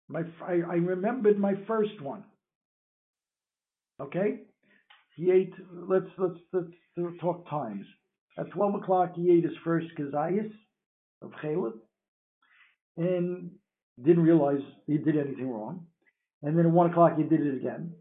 my 0.09 0.23
I, 0.45 0.53
I 0.53 0.75
remembered 0.75 1.39
my 1.39 1.55
first 1.67 2.01
one. 2.01 2.25
Okay, 4.01 4.41
he 5.17 5.31
ate. 5.31 5.55
Let's 5.73 6.07
let's 6.19 6.39
let's 6.53 7.21
talk 7.21 7.49
times. 7.49 7.87
At 8.39 8.51
twelve 8.51 8.75
o'clock, 8.75 9.13
he 9.15 9.31
ate 9.31 9.45
his 9.45 9.53
first 9.63 9.87
kazayas 9.97 10.51
of 11.21 11.31
chalev, 11.43 11.75
and 12.97 13.53
didn't 14.03 14.25
realize 14.25 14.61
he 14.87 14.99
did 14.99 15.17
anything 15.17 15.49
wrong. 15.49 15.87
And 16.43 16.59
then 16.59 16.67
at 16.67 16.73
one 16.73 16.91
o'clock, 16.91 17.17
he 17.17 17.23
did 17.23 17.41
it 17.41 17.55
again, 17.55 17.93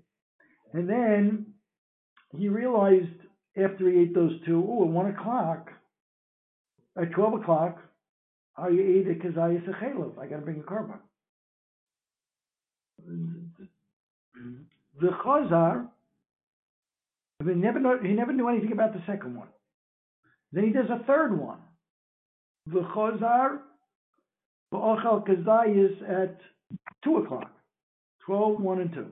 and 0.73 0.89
then 0.89 1.53
he 2.35 2.47
realized 2.47 3.05
after 3.55 3.87
he 3.87 3.99
ate 3.99 4.15
those 4.15 4.31
two, 4.45 4.65
oh, 4.67 4.85
at 4.85 4.89
one 4.89 5.07
o'clock, 5.07 5.69
at 6.99 7.11
twelve 7.11 7.39
o'clock, 7.39 7.77
Oh, 8.57 8.65
of 8.65 8.71
uh, 8.71 8.73
chalev. 8.73 10.19
I 10.19 10.27
got 10.27 10.37
to 10.37 10.41
bring 10.41 10.59
a 10.59 10.63
korban. 10.63 10.99
The 14.99 15.07
chazar, 15.07 15.87
he 17.43 17.53
never, 17.53 17.79
know, 17.79 17.97
he 18.01 18.09
never 18.09 18.33
knew 18.33 18.49
anything 18.49 18.71
about 18.71 18.93
the 18.93 19.01
second 19.07 19.35
one. 19.35 19.47
Then 20.51 20.65
he 20.65 20.71
does 20.71 20.89
a 20.89 21.03
third 21.05 21.37
one. 21.37 21.59
The 22.67 22.81
chazar, 22.95 23.59
ba'achal 24.73 25.25
kazayas 25.25 26.09
at 26.09 26.37
two 27.03 27.17
o'clock, 27.17 27.51
12, 28.25 28.61
1 28.61 28.81
and 28.81 28.93
2. 28.93 29.07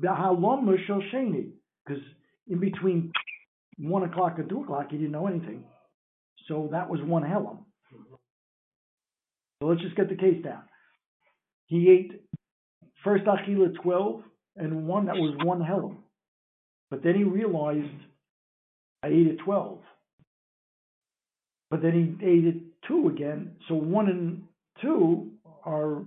B'halom 0.00 0.64
mishal 0.64 1.00
sheni, 1.12 1.50
because 1.84 2.02
in 2.48 2.60
between 2.60 3.12
one 3.78 4.04
o'clock 4.04 4.38
and 4.38 4.48
two 4.48 4.62
o'clock, 4.62 4.86
he 4.90 4.96
didn't 4.96 5.12
know 5.12 5.26
anything. 5.26 5.64
So 6.48 6.68
that 6.72 6.88
was 6.88 7.00
one 7.02 7.22
helam. 7.22 7.65
So 9.60 9.66
let's 9.66 9.80
just 9.80 9.96
get 9.96 10.08
the 10.08 10.16
case 10.16 10.42
down. 10.44 10.62
He 11.66 11.90
ate 11.90 12.22
first 13.02 13.24
achila 13.24 13.74
12 13.82 14.22
and 14.56 14.86
one 14.86 15.06
that 15.06 15.16
was 15.16 15.34
one 15.42 15.60
helam. 15.60 15.96
But 16.90 17.02
then 17.02 17.14
he 17.14 17.24
realized 17.24 17.86
I 19.02 19.08
ate 19.08 19.26
it 19.26 19.38
12. 19.44 19.78
But 21.70 21.82
then 21.82 21.92
he 21.92 22.26
ate 22.26 22.44
it 22.44 22.56
two 22.86 23.08
again. 23.08 23.56
So 23.68 23.74
one 23.74 24.08
and 24.08 24.42
two 24.80 25.30
are 25.64 26.04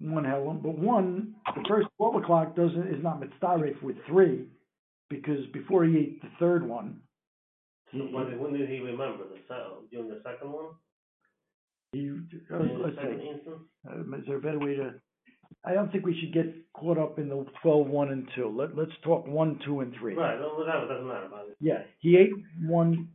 one 0.00 0.24
helam, 0.24 0.62
but 0.62 0.78
one, 0.78 1.34
the 1.54 1.64
first 1.68 1.88
12 1.96 2.16
o'clock 2.16 2.56
doesn't 2.56 2.88
is 2.88 3.02
not 3.02 3.20
mitzaref 3.20 3.82
with 3.82 3.96
three 4.06 4.44
because 5.08 5.44
before 5.52 5.84
he 5.84 5.96
ate 5.96 6.22
the 6.22 6.28
third 6.38 6.66
one, 6.68 7.00
So 7.92 7.98
when, 7.98 8.38
when 8.38 8.52
did 8.52 8.68
he 8.68 8.80
remember 8.80 9.24
the 9.24 9.40
during 9.90 10.08
the 10.08 10.20
second 10.24 10.52
one? 10.52 10.66
He, 11.94 12.10
uh, 12.52 12.58
let's 12.58 12.96
see, 12.96 13.30
instance? 13.30 13.62
uh, 13.88 14.16
is 14.18 14.24
there 14.26 14.36
a 14.36 14.40
better 14.40 14.58
way 14.58 14.76
to, 14.76 14.94
I 15.64 15.72
don't 15.72 15.90
think 15.90 16.04
we 16.04 16.18
should 16.20 16.32
get 16.34 16.46
caught 16.74 16.98
up 16.98 17.18
in 17.18 17.28
the 17.28 17.46
12, 17.62 17.86
1 17.86 18.08
and 18.10 18.28
2. 18.34 18.48
Let, 18.56 18.76
let's 18.76 18.92
talk 19.02 19.26
1, 19.26 19.60
2, 19.64 19.80
and 19.80 19.94
3. 19.98 20.14
Right, 20.14 20.38
well, 20.38 20.58
whatever, 20.58 20.86
doesn't 20.88 21.06
matter 21.06 21.26
about 21.26 21.48
it. 21.48 21.56
Yeah, 21.60 21.82
he 22.00 22.16
ate 22.16 22.32
one, 22.62 23.08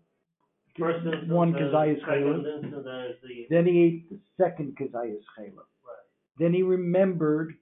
First 0.77 1.05
instance, 1.05 1.29
one 1.29 1.51
there's 1.51 1.71
the 1.71 1.95
second 1.99 2.23
chaylev, 2.23 2.55
instance, 2.55 2.83
there's 2.85 3.15
the, 3.21 3.45
then 3.49 3.65
he 3.65 3.83
ate 3.83 4.09
the 4.09 4.19
second 4.41 4.77
kazayas 4.79 5.21
chaylev. 5.37 5.57
right, 5.57 6.05
Then 6.39 6.53
he 6.53 6.63
remembered 6.63 7.53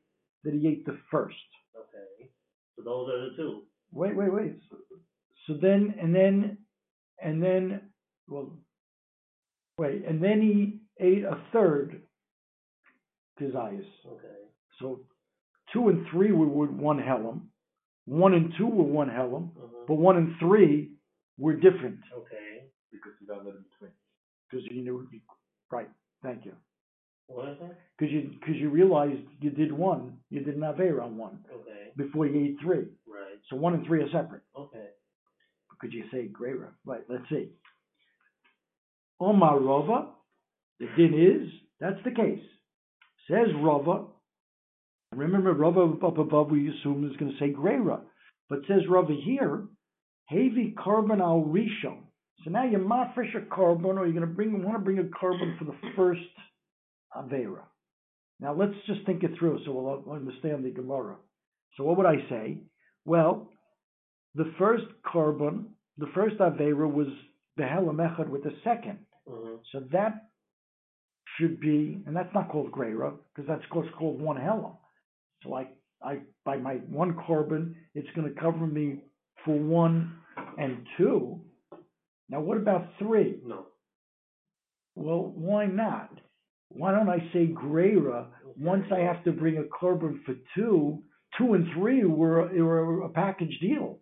that 0.43 0.53
he 0.53 0.67
ate 0.67 0.85
the 0.85 0.97
first. 1.09 1.35
okay. 1.75 2.29
So 2.75 2.83
those 2.83 3.09
are 3.09 3.29
the 3.29 3.35
two. 3.35 3.63
Wait, 3.91 4.15
wait, 4.15 4.31
wait. 4.31 4.59
So, 4.69 4.77
so 5.47 5.53
then, 5.61 5.95
and 5.99 6.13
then, 6.13 6.57
and 7.21 7.41
then, 7.41 7.81
well, 8.27 8.51
wait, 9.79 10.05
and 10.05 10.23
then 10.23 10.41
he 10.41 10.79
ate 10.99 11.23
a 11.23 11.37
third 11.53 12.01
kazayas. 13.39 13.85
Okay. 14.07 14.37
So 14.79 15.01
two 15.73 15.89
and 15.89 16.05
three 16.11 16.31
were 16.31 16.47
with 16.47 16.69
one 16.71 16.97
helam, 16.99 17.41
one 18.05 18.33
and 18.33 18.53
two 18.57 18.67
were 18.67 18.83
one 18.83 19.09
helam, 19.09 19.51
Mhm. 19.53 19.87
but 19.87 19.95
one 19.95 20.17
and 20.17 20.35
three 20.39 20.91
were 21.37 21.53
different 21.55 21.99
Okay. 22.11 22.69
Because 22.91 23.13
you 23.21 23.27
got 23.27 23.43
that 23.43 23.55
in 23.55 23.63
between. 23.63 23.91
because 24.49 24.65
you 24.71 24.81
knew. 24.81 25.07
Right. 25.69 25.89
Thank 26.23 26.45
you. 26.45 26.55
What 27.27 27.49
is 27.49 27.59
that? 27.59 27.77
Because 27.97 28.11
you 28.13 28.21
because 28.39 28.55
you 28.55 28.69
realized 28.69 29.21
you 29.41 29.49
did 29.51 29.71
one, 29.71 30.17
you 30.29 30.39
did 30.41 30.55
an 30.55 30.63
aver 30.63 31.01
on 31.01 31.17
one 31.17 31.43
Okay, 31.51 31.91
before 31.97 32.25
you 32.25 32.39
ate 32.45 32.59
three. 32.61 32.87
right, 33.05 33.39
So 33.49 33.57
one 33.57 33.73
and 33.73 33.85
three 33.85 34.01
are 34.01 34.09
separate. 34.09 34.43
okay. 34.55 34.89
Could 35.79 35.93
you 35.93 36.07
say 36.09 36.27
greater? 36.27 36.73
Right. 36.85 37.03
Let's 37.09 37.27
see. 37.29 37.51
Omar 39.19 39.59
Rova, 39.59 40.09
the 40.79 40.87
din 40.97 41.13
is 41.13 41.49
that's 41.79 42.03
the 42.03 42.11
case. 42.11 42.43
Says 43.29 43.47
Rava. 43.61 44.05
Remember 45.13 45.53
Rava 45.53 45.93
up 46.05 46.17
above 46.17 46.51
we 46.51 46.69
assume 46.69 47.09
is 47.09 47.17
going 47.17 47.31
to 47.31 47.37
say 47.39 47.53
greira, 47.53 48.01
but 48.49 48.59
says 48.67 48.81
Rava 48.89 49.13
here, 49.13 49.65
heavy 50.25 50.75
korban 50.77 51.21
al 51.21 51.43
rishon. 51.47 51.99
So 52.43 52.51
now 52.51 52.65
you're 52.65 52.79
mafresh 52.79 53.35
a 53.35 53.41
korban, 53.53 53.97
or 53.97 54.05
you're 54.05 54.13
going 54.13 54.21
to 54.21 54.27
bring 54.27 54.63
want 54.63 54.77
to 54.77 54.83
bring 54.83 54.99
a 54.99 55.03
korban 55.03 55.57
for 55.57 55.65
the 55.65 55.75
first 55.95 56.21
avera. 57.15 57.63
Now 58.39 58.53
let's 58.53 58.75
just 58.85 59.05
think 59.05 59.23
it 59.23 59.31
through 59.39 59.59
so 59.65 59.71
we'll 59.71 60.15
understand 60.15 60.63
the 60.63 60.69
Gemara. 60.69 61.15
So 61.75 61.83
what 61.83 61.97
would 61.97 62.05
I 62.05 62.17
say? 62.29 62.59
Well, 63.05 63.49
the 64.35 64.51
first 64.59 64.85
korban 65.05 65.65
the 65.97 66.07
first 66.13 66.37
Avera 66.37 66.91
was 66.91 67.07
Behelam 67.59 67.97
Echad 67.97 68.29
with 68.29 68.43
the 68.43 68.53
second. 68.63 68.99
Mhm. 69.27 69.59
So 69.71 69.79
that 69.91 70.29
should 71.39 71.59
be, 71.59 72.01
and 72.05 72.15
that's 72.15 72.33
not 72.33 72.49
called 72.49 72.71
Greira, 72.71 73.13
because 73.35 73.47
that's 73.47 73.65
called, 73.71 73.85
called 73.97 74.21
one 74.21 74.37
Helam. 74.37 74.75
So 75.43 75.53
I, 75.53 75.67
I, 76.01 76.19
by 76.45 76.57
my 76.57 76.75
one 76.89 77.13
korban, 77.13 77.75
it's 77.95 78.07
gonna 78.15 78.31
cover 78.39 78.65
me 78.65 78.99
for 79.45 79.57
one 79.57 80.13
and 80.57 80.85
two. 80.97 81.41
Now 82.29 82.41
what 82.41 82.57
about 82.57 82.87
three? 82.99 83.39
No. 83.45 83.67
Well, 84.95 85.31
why 85.35 85.65
not? 85.65 86.09
Why 86.69 86.91
don't 86.91 87.09
I 87.09 87.19
say 87.31 87.47
Greira, 87.47 88.27
once 88.57 88.85
I 88.91 88.99
have 88.99 89.23
to 89.23 89.31
bring 89.31 89.57
a 89.57 89.63
korban 89.63 90.23
for 90.25 90.35
two, 90.55 91.03
two 91.37 91.53
and 91.53 91.67
three 91.75 92.03
were, 92.03 92.47
were 92.47 93.03
a 93.03 93.09
package 93.09 93.57
deal. 93.61 93.99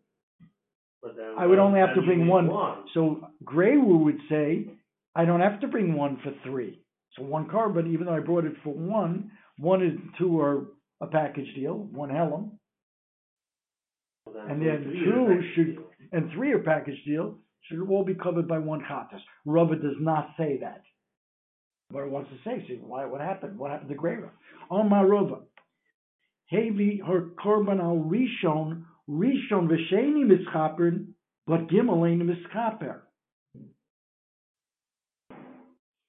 But. 1.01 1.17
I 1.37 1.45
would 1.45 1.59
only 1.59 1.79
have 1.79 1.93
to 1.95 2.01
bring 2.01 2.25
need 2.25 2.29
one. 2.29 2.49
So 2.93 3.27
Greira 3.43 4.03
would 4.03 4.19
say, 4.29 4.67
I 5.13 5.25
don't 5.25 5.41
have 5.41 5.61
to 5.61 5.67
bring 5.67 5.93
one 5.93 6.17
for 6.23 6.31
three. 6.43 6.81
So 7.17 7.23
one 7.23 7.47
korban, 7.47 7.91
even 7.93 8.05
though 8.07 8.15
I 8.15 8.19
brought 8.19 8.45
it 8.45 8.53
for 8.63 8.73
one, 8.73 9.31
one 9.57 9.81
and 9.81 10.09
two 10.17 10.39
are 10.39 10.67
a 11.01 11.07
package 11.07 11.53
deal, 11.55 11.73
one 11.75 12.09
Helam, 12.09 12.51
Then 14.33 14.49
and 14.49 14.61
then 14.61 14.83
two 14.83 15.41
should- 15.55 15.75
deal. 15.75 15.91
and 16.11 16.31
three 16.31 16.51
are 16.51 16.59
package 16.59 17.03
deal, 17.05 17.39
should 17.63 17.87
all 17.89 18.03
be 18.03 18.15
covered 18.15 18.47
by 18.47 18.57
one 18.59 18.81
Chatas. 18.81 19.21
Rava 19.45 19.75
does 19.75 19.95
not 19.99 20.29
say 20.37 20.57
that. 20.57 20.83
What 21.89 22.03
it 22.03 22.11
wants 22.11 22.31
to 22.31 22.37
say, 22.43 22.65
see, 22.67 22.77
why, 22.77 23.05
what 23.05 23.21
happened? 23.21 23.57
What 23.57 23.71
happened 23.71 23.89
to 23.89 23.95
Greira? 23.95 24.29
On 24.69 24.89
my 24.89 25.03
Rava. 25.03 25.41
Hevi 26.51 26.99
her 27.05 27.29
korban 27.43 27.79
al 27.79 27.97
rishon, 27.97 28.83
rishon 29.09 29.67
v'sheni 29.69 30.25
mischapern, 30.25 31.13
but 31.47 31.67
gimel 31.67 32.07
ain't 32.09 32.21
mischaper. 32.23 33.01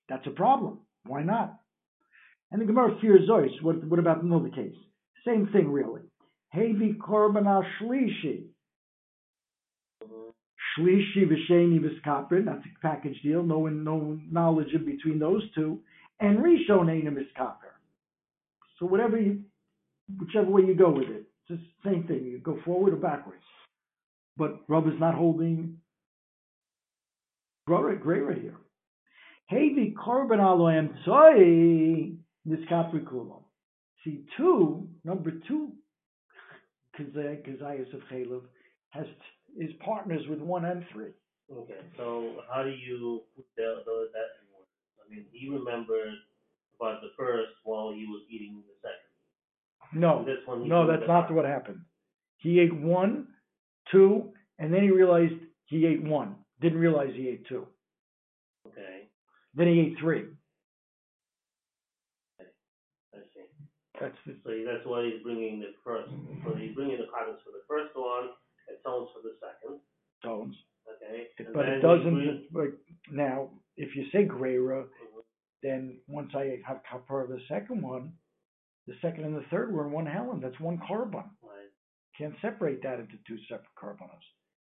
That's 0.09 0.27
a 0.27 0.31
problem. 0.31 0.81
Why 1.07 1.23
not? 1.23 1.61
And 2.51 2.61
the 2.61 2.67
Gemara 2.67 2.97
fears 3.01 3.29
Zois. 3.29 3.63
What, 3.63 3.85
what 3.85 3.99
about 3.99 4.23
another 4.23 4.51
case? 4.51 4.75
Same 5.27 5.49
thing, 5.53 5.71
really. 5.71 6.03
Hevi 6.55 6.97
korban 6.97 7.45
shlishi. 7.81 8.45
Shlishi 10.79 11.25
v'sheni 11.25 11.81
v'skaprin, 11.81 12.45
that's 12.45 12.65
a 12.65 12.87
package 12.87 13.21
deal, 13.23 13.43
no, 13.43 13.67
no 13.67 14.19
knowledge 14.31 14.73
in 14.75 14.85
between 14.85 15.19
those 15.19 15.43
two, 15.55 15.81
and 16.21 16.39
Rishon 16.39 16.91
a 16.91 17.11
miskaper. 17.11 17.73
So 18.79 18.87
whatever 18.87 19.19
you, 19.19 19.41
whichever 20.19 20.51
way 20.51 20.63
you 20.63 20.75
go 20.75 20.91
with 20.91 21.09
it, 21.09 21.25
it's 21.49 21.63
the 21.83 21.91
same 21.91 22.05
thing, 22.05 22.25
you 22.25 22.39
go 22.39 22.59
forward 22.65 22.93
or 22.93 22.97
backwards. 22.97 23.43
But 24.37 24.61
Rub 24.69 24.87
is 24.87 25.01
not 25.01 25.15
holding 25.15 25.79
great 27.67 28.21
right 28.21 28.39
here. 28.39 28.57
Hevi 29.51 29.95
korban 29.95 30.41
alo 30.41 30.67
emtsoi 30.67 32.17
miskapri 32.47 33.05
kulo. 33.05 33.45
See, 34.03 34.25
two, 34.37 34.89
number 35.05 35.33
two, 35.49 35.73
Kazayas 36.99 37.93
of 37.93 38.01
Chalev, 38.11 38.43
has, 38.91 39.07
is 39.59 39.71
partners 39.85 40.23
with 40.29 40.41
one 40.41 40.65
and 40.65 40.85
three. 40.93 41.11
Okay, 41.53 41.79
so 41.97 42.43
how 42.53 42.63
do 42.63 42.71
you 42.71 43.23
put 43.37 43.45
that 43.57 43.63
in 43.63 43.85
order? 43.89 44.11
I 45.05 45.15
mean, 45.15 45.25
he 45.33 45.49
remembered 45.49 46.15
about 46.81 47.01
the 47.03 47.11
first 47.17 47.51
while 47.65 47.93
he 47.93 48.05
was 48.07 48.23
eating 48.29 48.63
the 48.67 48.75
second. 48.83 50.01
No, 50.01 50.25
This 50.25 50.39
one 50.45 50.69
no, 50.69 50.87
that's 50.87 51.07
not 51.07 51.33
what 51.33 51.45
happened. 51.45 51.81
He 52.39 52.59
ate 52.61 52.75
one, 52.75 53.29
two, 53.93 54.33
and 54.59 54.73
then 54.75 54.83
he 54.83 54.91
realized 54.91 55.35
he 55.67 55.87
ate 55.87 56.03
one. 56.03 56.37
Didn't 56.61 56.79
realize 56.79 57.11
he 57.15 57.29
ate 57.29 57.47
two. 57.49 57.67
Okay, 58.67 58.96
Then 59.57 59.69
he 59.69 59.81
ate 59.81 59.97
three. 59.99 60.25
I 62.41 63.19
see. 63.33 63.41
That's 63.99 64.17
the, 64.27 64.37
So 64.45 64.51
that's 64.71 64.85
why 64.87 65.05
he's 65.09 65.23
bringing 65.23 65.61
the 65.61 65.73
first, 65.83 66.11
so 66.45 66.55
he's 66.55 66.75
bringing 66.75 66.99
the 66.99 67.09
cards 67.09 67.41
for 67.43 67.53
the 67.53 67.65
first 67.67 67.97
one, 67.97 68.29
and 68.69 68.77
tones 68.85 69.09
for 69.17 69.23
the 69.25 69.35
second, 69.41 69.81
tones. 70.23 70.55
okay? 70.85 71.29
And 71.39 71.55
But 71.55 71.65
then 71.65 71.73
it 71.73 71.77
he 71.77 71.83
doesn't, 71.83 72.53
but 72.53 72.69
now, 73.11 73.49
if 73.79 73.97
you 73.97 74.05
say 74.13 74.27
Greira, 74.27 74.85
Mhm. 74.89 75.25
then 75.63 76.01
once 76.07 76.35
I 76.35 76.61
have 76.67 76.83
kapar 76.83 77.25
of 77.25 77.31
the 77.31 77.41
second 77.49 77.81
one, 77.81 78.13
the 78.87 78.95
second 79.01 79.25
and 79.25 79.35
the 79.35 79.43
third 79.49 79.73
were 79.73 79.87
in 79.87 79.93
one 79.93 80.07
Helen. 80.07 80.41
That's 80.41 80.61
one 80.61 80.79
korban. 80.79 81.31
Right, 81.43 81.71
Can't 82.19 82.39
separate 82.41 82.83
that 82.83 83.01
into 83.01 83.17
two 83.27 83.39
separate 83.49 83.75
karbonos. 83.75 84.23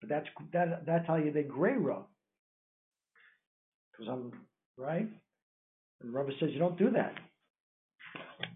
But 0.00 0.08
that's 0.08 0.28
that 0.52 0.84
that's 0.84 1.06
how 1.06 1.14
you 1.16 1.30
they 1.30 1.44
Greira. 1.44 2.04
Because 3.92 4.08
I'm 4.08 4.46
right. 4.76 5.08
And 6.02 6.14
Rubber 6.14 6.32
says 6.40 6.50
you 6.52 6.58
don't 6.58 6.78
do 6.78 6.90
that. 6.90 7.14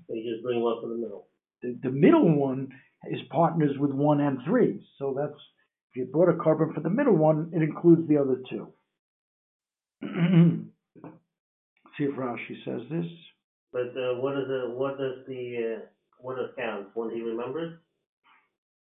They 0.09 0.23
just 0.23 0.43
bring 0.43 0.61
one 0.61 0.81
for 0.81 0.89
the 0.89 0.97
middle. 0.97 1.29
The, 1.63 1.79
the 1.83 1.91
middle 1.91 2.35
one 2.37 2.69
is 3.11 3.21
partners 3.31 3.77
with 3.79 3.91
one 3.93 4.21
and 4.21 4.39
three. 4.45 4.85
So 4.99 5.15
that's 5.17 5.41
if 5.91 5.97
you 5.97 6.09
bought 6.13 6.29
a 6.29 6.33
korban 6.33 6.75
for 6.75 6.81
the 6.81 6.91
middle 6.91 7.17
one, 7.17 7.51
it 7.55 7.63
includes 7.63 8.09
the 8.09 8.19
other 8.19 8.43
two. 8.51 8.69
See 11.97 12.05
if 12.05 12.15
Rashi 12.15 12.65
says 12.65 12.83
this. 12.91 13.07
But, 13.73 13.97
uh, 13.97 14.21
what 14.21 14.37
is 14.37 14.47
the, 14.49 14.71
what 14.75 14.99
does 14.99 15.25
the, 15.27 15.77
uh, 15.77 15.81
what 16.19 16.37
does 16.37 16.51
count? 16.57 16.89
One 16.95 17.11
he 17.15 17.23
remembers? 17.23 17.79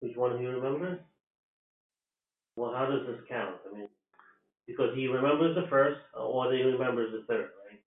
Which 0.00 0.16
one 0.16 0.38
he 0.38 0.46
remembers? 0.46 0.98
Well, 2.56 2.72
how 2.74 2.86
does 2.86 3.06
this 3.06 3.20
count? 3.28 3.56
I 3.70 3.78
mean, 3.78 3.88
because 4.68 4.94
he 4.94 5.08
remembers 5.08 5.56
the 5.56 5.66
first, 5.68 5.98
or 6.14 6.52
he 6.52 6.62
remembers 6.62 7.10
the 7.10 7.24
third, 7.26 7.48
right? 7.66 7.80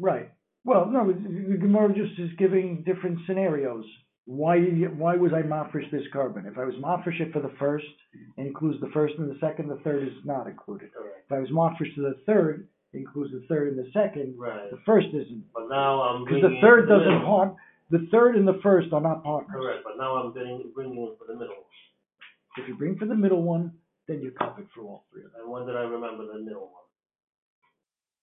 Right. 0.00 0.32
Well, 0.64 0.86
no, 0.86 1.12
the 1.12 1.56
Gemara 1.58 1.88
just 1.94 2.18
is 2.18 2.30
giving 2.38 2.84
different 2.86 3.18
scenarios. 3.26 3.84
Why 4.26 4.58
why 4.60 5.16
was 5.16 5.32
I 5.32 5.42
mafresh 5.42 5.90
this 5.90 6.02
korban? 6.14 6.46
If 6.50 6.58
I 6.58 6.64
was 6.64 6.74
mafresh 6.76 7.20
it 7.20 7.32
for 7.32 7.40
the 7.40 7.52
first, 7.58 7.86
it 8.36 8.46
includes 8.46 8.80
the 8.80 8.90
first 8.92 9.14
and 9.18 9.30
the 9.30 9.38
second, 9.40 9.68
the 9.68 9.80
third 9.82 10.02
is 10.06 10.14
not 10.24 10.46
included. 10.46 10.92
Correct. 10.92 11.24
If 11.26 11.32
I 11.32 11.40
was 11.40 11.50
mafresh 11.50 11.94
to 11.96 12.02
the 12.02 12.16
third, 12.26 12.68
it 12.92 12.98
includes 12.98 13.32
the 13.32 13.44
third 13.48 13.68
and 13.68 13.78
the 13.78 13.90
second, 13.92 14.34
Right, 14.38 14.70
the 14.70 14.78
first 14.84 15.08
isn't. 15.08 15.44
but 15.54 15.68
now 15.68 16.02
I'm 16.02 16.24
Because 16.24 16.42
the 16.42 16.58
third 16.60 16.84
the 16.88 16.98
doesn't 16.98 17.24
part, 17.24 17.54
the 17.90 18.06
third 18.10 18.36
and 18.36 18.46
the 18.46 18.60
first 18.62 18.92
are 18.92 19.00
not 19.00 19.24
partners. 19.24 19.56
Correct, 19.58 19.80
but 19.84 19.96
now 19.96 20.16
I'm 20.16 20.32
bringing, 20.32 20.70
bringing 20.74 21.14
for 21.18 21.26
the 21.26 21.38
middle. 21.38 21.56
If 22.58 22.68
you 22.68 22.74
bring 22.76 22.98
for 22.98 23.06
the 23.06 23.14
middle 23.14 23.42
one, 23.42 23.72
then 24.08 24.20
you're 24.22 24.32
covered 24.32 24.66
for 24.74 24.82
all 24.82 25.04
three 25.12 25.22
of 25.24 25.32
them. 25.32 25.42
And 25.42 25.50
when 25.52 25.66
did 25.66 25.76
I 25.76 25.82
remember 25.84 26.26
the 26.26 26.40
middle 26.40 26.72
one? 26.72 26.88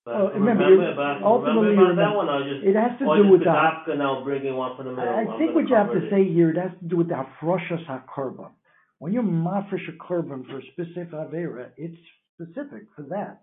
Well, 0.05 0.27
But 0.27 0.33
remember, 0.35 0.65
remember, 0.65 0.89
you- 0.89 0.95
but 0.95 1.23
ultimately 1.25 1.69
remember 1.69 1.91
about 1.93 1.95
that 1.95 2.01
remember- 2.13 2.17
one, 2.17 2.29
I 2.29 2.49
just, 2.49 2.65
It 2.65 2.75
has 2.75 2.99
to 2.99 3.05
or 3.05 3.15
do 3.17 3.23
just 3.23 3.31
with 3.31 3.39
the 3.41 3.45
the, 3.45 3.57
Dafka 3.57 3.97
now 3.97 4.23
bringing 4.23 4.55
one 4.55 4.75
for 4.77 4.83
the 4.83 4.91
middle. 4.91 5.09
I 5.09 5.21
I'm 5.25 5.37
think 5.39 5.55
what 5.55 5.67
you 5.69 5.75
have 5.75 5.91
to 5.93 6.05
it. 6.05 6.09
say 6.09 6.23
here, 6.31 6.49
it 6.51 6.57
has 6.57 6.71
to 6.79 6.85
do 6.85 6.97
with 6.97 7.07
the 7.09 7.15
hafroshas 7.15 7.85
hakorban. 7.87 8.51
When 8.99 9.13
you 9.13 9.21
mafresh 9.21 9.87
a 9.89 9.93
korban 9.97 10.45
for 10.45 10.59
a 10.59 10.63
specific 10.73 11.11
avera, 11.11 11.71
it's 11.77 11.97
specific 12.33 12.83
for 12.95 13.03
that. 13.09 13.41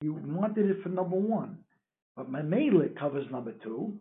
You 0.00 0.14
wanted 0.14 0.70
it 0.70 0.82
for 0.82 0.88
number 0.90 1.16
one, 1.16 1.64
but 2.16 2.30
my 2.30 2.40
mailet 2.40 2.96
covers 2.96 3.28
number 3.30 3.52
two, 3.64 3.98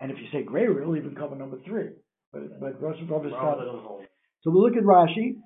and 0.00 0.10
if 0.12 0.18
you 0.18 0.26
say 0.32 0.42
gray, 0.44 0.64
it'll 0.66 0.96
even 0.96 1.16
cover 1.16 1.34
number 1.34 1.58
three. 1.66 1.90
But 2.32 2.60
but 2.60 2.80
Rosh 2.80 2.96
Hashanah 2.98 3.82
hold. 3.82 4.04
So 4.42 4.50
we 4.52 4.58
look 4.60 4.76
at 4.76 4.84
Rashi. 4.84 5.40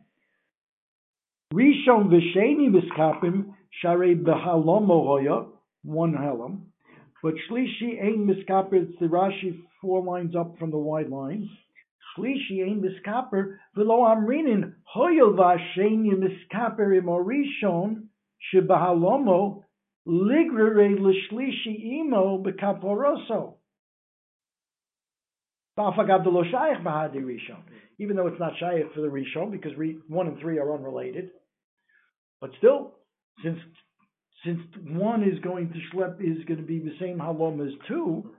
Rishon 1.55 2.09
v'sheni 2.09 2.69
miskapim 2.71 3.55
sharei 3.83 4.21
behalomo 4.21 5.07
hoya 5.07 5.47
one 5.85 6.13
halam, 6.13 6.63
but 7.23 7.35
shlishi 7.49 8.03
ein 8.03 8.27
miskaper. 8.27 8.75
It's 8.75 8.99
the 8.99 9.07
Rashi 9.07 9.63
four 9.81 10.03
lines 10.03 10.35
up 10.35 10.59
from 10.59 10.73
the 10.73 10.77
wide 10.77 11.09
lines. 11.09 11.49
Shlishi 12.19 12.67
ein 12.67 12.83
miskaper 12.83 13.59
v'lo 13.77 14.05
amrinin 14.13 14.75
hoya 14.83 15.23
v'asheni 15.23 16.15
miskaper 16.19 16.99
im 16.99 17.05
orishon 17.05 18.09
shebehalomo 18.53 19.63
ligrere 20.05 20.99
l'shlishi 20.99 22.01
imo 22.01 22.43
bekaporoso. 22.43 23.55
Ba'afagav 23.55 23.55
de 24.85 25.23
lo 25.23 25.45
shayach 25.47 25.55
b'hadi 25.55 25.65
rishon 25.65 25.66
even 27.99 28.17
though 28.17 28.27
it's 28.27 28.41
not 28.41 28.53
shayach 28.63 28.95
for 28.95 29.01
the 29.01 29.09
Rishon, 29.09 29.51
because 29.51 29.73
one 30.09 30.27
and 30.27 30.39
three 30.41 30.59
are 30.59 30.73
unrelated. 30.73 31.31
But 32.41 32.51
still, 32.59 32.95
since 33.43 33.59
since 34.45 34.61
one 34.89 35.23
is 35.23 35.39
going 35.41 35.71
to 35.71 35.97
schlep 35.97 36.21
is 36.21 36.45
going 36.45 36.61
to 36.61 36.67
be 36.67 36.79
the 36.79 36.95
same 37.01 37.19
halom 37.19 37.67
as 37.67 37.73
two, 37.89 38.31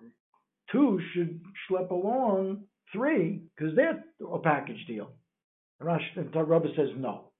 two 0.72 1.00
should 1.14 1.42
schlep 1.70 1.92
along 1.92 2.64
three 2.94 3.42
because 3.56 3.76
they're 3.76 4.04
a 4.34 4.40
package 4.40 4.86
deal. 4.88 5.12
Rash 5.80 6.02
and 6.16 6.34
Rabbi 6.34 6.68
says 6.76 6.90
no. 6.98 7.32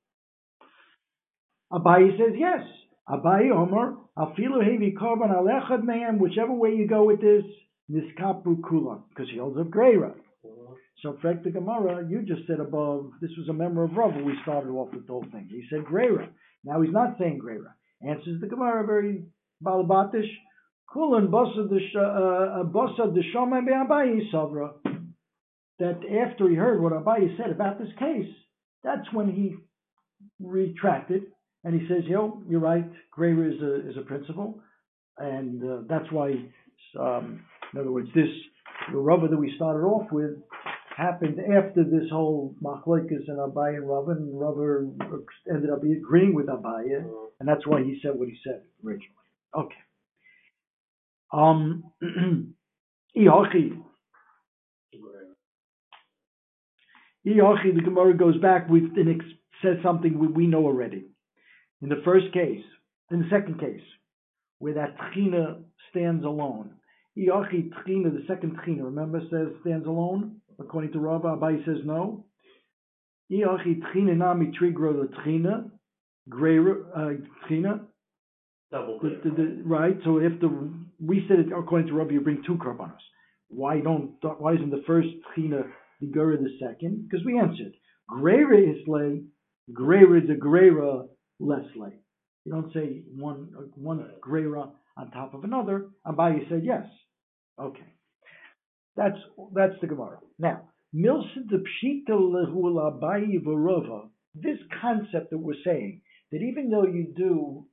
Abayi 1.72 2.12
says 2.18 2.36
yes. 2.38 2.62
Abayi 3.10 3.52
Omer 3.52 3.96
afilu 4.18 4.62
hevi 4.64 4.94
korban 4.94 5.32
alechad 5.32 5.84
mehem. 5.84 6.20
Whichever 6.20 6.54
way 6.54 6.72
you 6.72 6.88
go 6.88 7.04
with 7.04 7.22
this, 7.22 7.44
niskapru 7.92 8.60
kulam 8.62 9.04
because 9.10 9.30
he 9.30 9.38
holds 9.38 9.58
up 9.60 9.68
Greira. 9.68 10.14
Mhm. 10.46 10.76
So, 11.02 11.14
Frank 11.22 11.44
the 11.44 11.52
Gemara, 11.52 12.08
you 12.08 12.24
just 12.24 12.48
said 12.48 12.60
above, 12.60 13.12
this 13.22 13.32
was 13.38 13.50
a 13.50 13.54
member 13.54 13.84
of 13.84 13.96
Rav, 13.96 14.16
we 14.24 14.38
started 14.42 14.70
off 14.70 14.94
with 14.94 15.06
the 15.06 15.14
whole 15.14 15.26
thing. 15.32 15.48
He 15.50 15.68
said 15.70 15.86
Greira. 15.86 16.28
Now 16.64 16.82
he's 16.82 16.94
not 16.94 17.18
saying 17.18 17.40
Greira. 17.40 17.74
Answers 18.02 18.42
the 18.42 18.48
Gemara 18.48 18.86
very 18.86 19.26
balabatish. 19.64 20.30
Kulan 20.92 21.28
bosa 21.28 21.70
the 21.70 21.80
shomai 23.34 23.66
be'abayi 23.66 24.32
savra. 24.32 24.74
That 25.80 26.04
after 26.06 26.50
he 26.50 26.56
heard 26.56 26.82
what 26.82 26.94
Abayi 26.94 27.38
said 27.38 27.52
about 27.52 27.78
this 27.78 27.94
case, 28.00 28.34
that's 28.84 29.12
when 29.14 29.30
he 29.32 29.56
retracted 30.40 31.32
and 31.64 31.80
he 31.80 31.88
says, 31.88 32.04
"Yo, 32.06 32.42
you're 32.48 32.60
right. 32.60 32.90
Greira 33.16 33.54
is 33.54 33.62
a 33.62 33.90
is 33.90 33.98
a 33.98 34.02
principle, 34.02 34.60
and 35.18 35.64
uh, 35.64 35.78
that's 35.88 36.12
why." 36.12 36.34
Um, 36.98 37.42
in 37.74 37.80
other 37.80 37.92
words, 37.92 38.10
this 38.16 38.30
the 38.92 38.98
rubber 38.98 39.28
that 39.28 39.38
we 39.38 39.54
started 39.56 39.86
off 39.86 40.12
with 40.12 40.32
happened 40.96 41.40
after 41.40 41.84
this 41.84 42.10
whole 42.12 42.56
machlokes 42.64 43.28
and 43.28 43.38
Abaye 43.38 43.78
and 43.78 43.88
Rava, 43.88 44.12
and 44.12 44.40
Rava 44.40 44.88
ended 45.50 45.70
up 45.70 45.84
agreeing 45.84 46.34
with 46.34 46.48
Abaye, 46.48 47.04
and 47.40 47.48
that's 47.48 47.68
why 47.68 47.84
he 47.84 48.00
said 48.02 48.12
what 48.16 48.30
he 48.30 48.38
said 48.44 48.62
originally. 48.86 49.14
Okay. 49.56 49.76
Um. 51.32 51.84
Ihachi, 57.28 57.76
the 57.76 57.82
Gemara 57.82 58.16
goes 58.16 58.38
back 58.38 58.70
with 58.70 58.84
and 58.96 59.20
ex- 59.20 59.32
says 59.62 59.78
something 59.84 60.18
we, 60.18 60.28
we 60.28 60.48
know 60.48 60.64
already. 60.66 61.06
In 61.82 61.90
the 61.90 62.02
first 62.06 62.32
case, 62.34 62.64
in 63.12 63.20
the 63.20 63.30
second 63.30 63.60
case, 63.60 63.82
where 64.60 64.76
that 64.76 64.96
tchina 64.98 65.62
stands 65.90 66.24
alone. 66.24 66.72
Iachi 67.18 67.72
the 67.88 68.24
second 68.28 68.58
tchina, 68.58 68.84
remember 68.84 69.22
says 69.32 69.48
stands 69.62 69.88
alone? 69.88 70.40
According 70.60 70.92
to 70.94 71.00
Rava, 71.00 71.30
Abai 71.30 71.66
says 71.66 71.78
no. 71.84 72.26
Iachi 73.32 73.82
tchina 73.82 74.16
nami 74.16 74.52
trigro 74.60 74.94
the 74.94 75.10
tchina, 75.18 75.70
greater 76.30 76.86
uh, 76.96 77.14
tchina. 77.50 77.82
Double 78.72 79.00
The, 79.02 79.22
the, 79.24 79.30
the, 79.36 79.62
right, 79.66 79.98
so 80.04 80.18
if 80.18 80.40
the, 80.42 80.72
we 81.00 81.26
said 81.28 81.40
it 81.40 81.48
according 81.58 81.88
to 81.88 81.94
Rabbi, 81.94 82.12
you 82.12 82.22
bring 82.22 82.44
two 82.46 82.56
karbanos. 82.56 82.98
Why 83.48 83.80
don't, 83.80 84.12
why 84.22 84.54
isn't 84.54 84.70
the 84.70 84.84
first 84.86 85.08
tchina 85.36 85.64
the 86.02 86.08
gura 86.08 86.38
the 86.38 86.58
second? 86.60 87.08
Because 87.10 87.26
we 87.26 87.40
answered, 87.40 87.74
greater 88.08 88.54
is 88.54 88.78
the 88.86 89.24
greater 90.40 91.04
less 91.40 91.66
lay. 91.76 91.94
You 92.46 92.52
don't 92.52 92.74
say 92.74 93.04
one, 93.16 93.50
uh, 93.58 93.62
one 93.76 94.06
greater 94.22 94.58
on 94.58 95.12
top 95.12 95.34
of 95.34 95.44
another. 95.44 95.88
Abaye 96.06 96.48
said 96.50 96.62
yes. 96.64 96.86
Okay. 97.60 97.94
That's, 98.96 99.18
that's 99.54 99.74
the 99.82 99.88
Gemara. 99.88 100.20
Now, 100.40 100.62
Milsa 100.96 101.48
the 101.50 101.64
Pshita 101.64 102.12
lehul 102.12 102.76
Abaye 102.76 103.44
v'rova, 103.44 104.10
this 104.34 104.58
concept 104.82 105.32
that 105.32 105.38
we're 105.38 105.54
saying, 105.64 106.02
that 106.32 106.42
even 106.42 106.70
though 106.70 106.86
you 106.86 107.14
do 107.16 107.66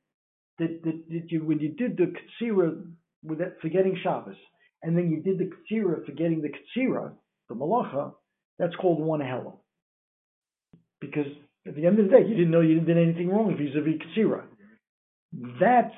that, 0.58 0.80
that, 0.84 1.04
that 1.08 1.30
you 1.30 1.44
when 1.44 1.58
you 1.58 1.70
did 1.70 1.96
the 1.96 2.12
katsira 2.12 2.80
with 3.22 3.38
that 3.38 3.56
forgetting 3.60 3.98
Shabbos, 4.02 4.36
and 4.82 4.96
then 4.96 5.10
you 5.10 5.22
did 5.22 5.38
the 5.38 5.50
katsira 5.50 6.04
forgetting 6.06 6.42
the 6.42 6.48
katsira, 6.48 7.12
the 7.48 7.54
malacha, 7.54 8.12
that's 8.58 8.74
called 8.76 9.00
one 9.00 9.20
hella. 9.20 9.54
Because 11.00 11.26
at 11.66 11.74
the 11.74 11.86
end 11.86 11.98
of 11.98 12.06
the 12.06 12.10
day, 12.10 12.22
you 12.26 12.34
didn't 12.36 12.50
know 12.50 12.60
you 12.60 12.80
did 12.80 12.96
anything 12.96 13.28
wrong 13.28 13.56
vis-a-vis 13.56 14.00
katsira. 14.02 14.42
That's 15.60 15.94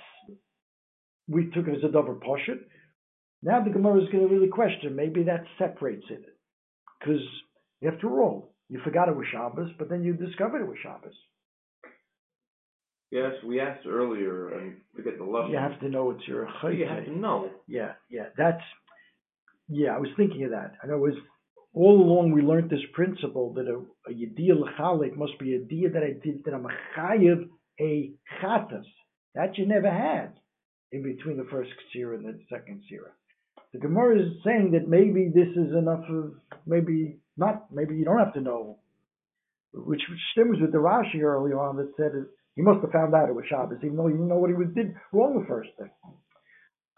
we 1.29 1.51
took 1.51 1.67
it 1.69 1.77
as 1.77 1.85
a 1.85 1.93
double 1.93 2.15
poshut. 2.15 2.61
Now 3.43 3.63
the 3.63 3.71
Gemara 3.71 4.03
is 4.03 4.09
going 4.11 4.27
to 4.27 4.35
really 4.35 4.49
question. 4.49 4.97
Maybe 4.97 5.25
that 5.25 5.45
separates 5.59 6.05
it, 6.11 6.25
because 6.99 7.23
after 7.87 8.21
all, 8.21 8.55
you 8.69 8.81
forgot 8.83 9.09
it 9.09 9.17
was 9.17 9.27
Shabbos, 9.31 9.71
but 9.79 9.89
then 9.89 10.03
you 10.03 10.15
discovered 10.15 10.63
it 10.63 10.69
was 10.69 10.79
Shabbos. 10.83 11.15
Yes, 13.13 13.33
we 13.47 13.61
asked 13.61 13.87
earlier, 13.87 14.49
and 14.49 14.79
we 14.97 15.05
get 15.05 15.19
the 15.19 15.25
lesson. 15.25 15.53
You 15.53 15.59
have 15.59 15.79
to 15.81 15.89
know 15.89 16.11
it's 16.11 16.27
your 16.27 16.49
You 16.73 16.87
have 16.87 17.05
to 17.05 17.11
chayte. 17.11 17.17
know. 17.17 17.51
Yeah, 17.69 17.93
yeah, 18.11 18.27
that's, 18.37 18.63
yeah, 19.69 19.91
I 19.95 19.99
was 19.99 20.09
thinking 20.17 20.43
of 20.45 20.51
that. 20.51 20.73
And 20.83 20.91
it 20.91 20.97
was, 20.97 21.15
all 21.73 22.01
along 22.03 22.33
we 22.33 22.43
learned 22.43 22.69
this 22.69 22.81
principle 22.95 23.53
that 23.55 23.69
a, 23.69 24.11
a 24.11 24.13
yediyah 24.13 24.59
l'chalik 24.59 25.17
must 25.17 25.39
be 25.39 25.55
a 25.55 25.61
yediyah 25.61 25.93
that 25.93 26.03
I 26.03 26.15
did, 26.21 26.43
that 26.45 26.55
I'm 26.55 26.67
a 26.67 26.71
chayiv 26.99 27.49
a 27.81 28.13
chatas. 28.43 28.87
That 29.37 29.57
you 29.59 29.67
never 29.67 29.91
had 29.91 30.33
in 30.91 31.03
between 31.03 31.37
the 31.37 31.47
first 31.51 31.71
ksira 31.95 32.15
and 32.17 32.25
the 32.25 32.39
second 32.51 32.83
ksira. 32.91 33.11
The 33.77 33.89
Gemara 33.89 34.19
is 34.23 34.33
saying 34.43 34.71
that 34.73 34.89
maybe 34.89 35.29
this 35.35 35.53
is 35.53 35.77
enough 35.77 36.01
of, 36.09 36.33
maybe 36.65 37.19
not, 37.37 37.71
maybe 37.71 37.95
you 37.95 38.07
don't 38.07 38.19
have 38.19 38.33
to 38.33 38.41
know. 38.41 38.79
Which 39.75 40.01
stems 40.33 40.57
with 40.63 40.73
the 40.73 40.79
Rashi 40.79 41.21
earlier 41.21 41.61
on 41.61 41.77
that 41.77 41.93
said 41.99 42.13
it, 42.15 42.25
he 42.55 42.63
must 42.63 42.81
have 42.81 42.91
found 42.91 43.15
out 43.15 43.29
it 43.29 43.35
was 43.35 43.45
Shabbos, 43.51 43.77
even 43.85 43.99
though 43.99 44.07
he 44.07 44.15
didn't 44.15 44.29
know 44.29 44.39
what 44.39 44.49
he 44.49 44.57
was, 44.57 44.69
did 44.75 44.95
wrong 45.13 45.39
the 45.39 45.47
first 45.47 45.69
thing. 45.79 45.91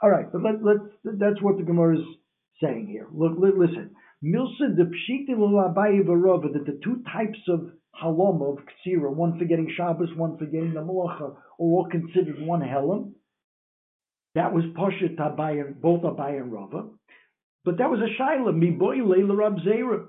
All 0.01 0.09
right, 0.09 0.31
but 0.31 0.41
let, 0.41 0.62
let's, 0.62 1.19
that's 1.19 1.43
what 1.43 1.57
the 1.57 1.64
Gemara 1.64 1.99
is 1.99 2.05
saying 2.62 2.87
here. 2.87 3.09
Look, 3.12 3.33
li- 3.38 3.51
listen. 3.59 3.91
Milsa 4.23 4.77
the 4.77 4.85
barova, 4.87 6.53
that 6.53 6.64
the 6.64 6.79
two 6.85 7.03
types 7.12 7.41
of 7.49 7.73
halom, 8.01 8.53
of 8.53 8.64
ksira, 8.87 9.12
one 9.12 9.37
forgetting 9.37 9.73
Shabbos, 9.77 10.11
one 10.17 10.38
forgetting 10.38 10.75
the 10.75 10.81
malacha, 10.81 11.33
are 11.33 11.37
all 11.59 11.88
considered 11.91 12.41
one 12.41 12.61
helam. 12.61 13.14
That 14.38 14.55
was 14.55 14.62
Pasha 14.77 15.09
Tabai, 15.18 15.74
both 15.81 16.03
Abai 16.03 16.40
and 16.40 16.53
Rava. 16.53 16.85
But 17.64 17.79
that 17.79 17.90
was 17.90 17.98
a 17.98 18.22
shaila, 18.22 18.57
mi 18.57 18.70
boy 18.70 18.98
leila 19.05 19.35
Rab 19.35 19.57
Zera. 19.66 20.07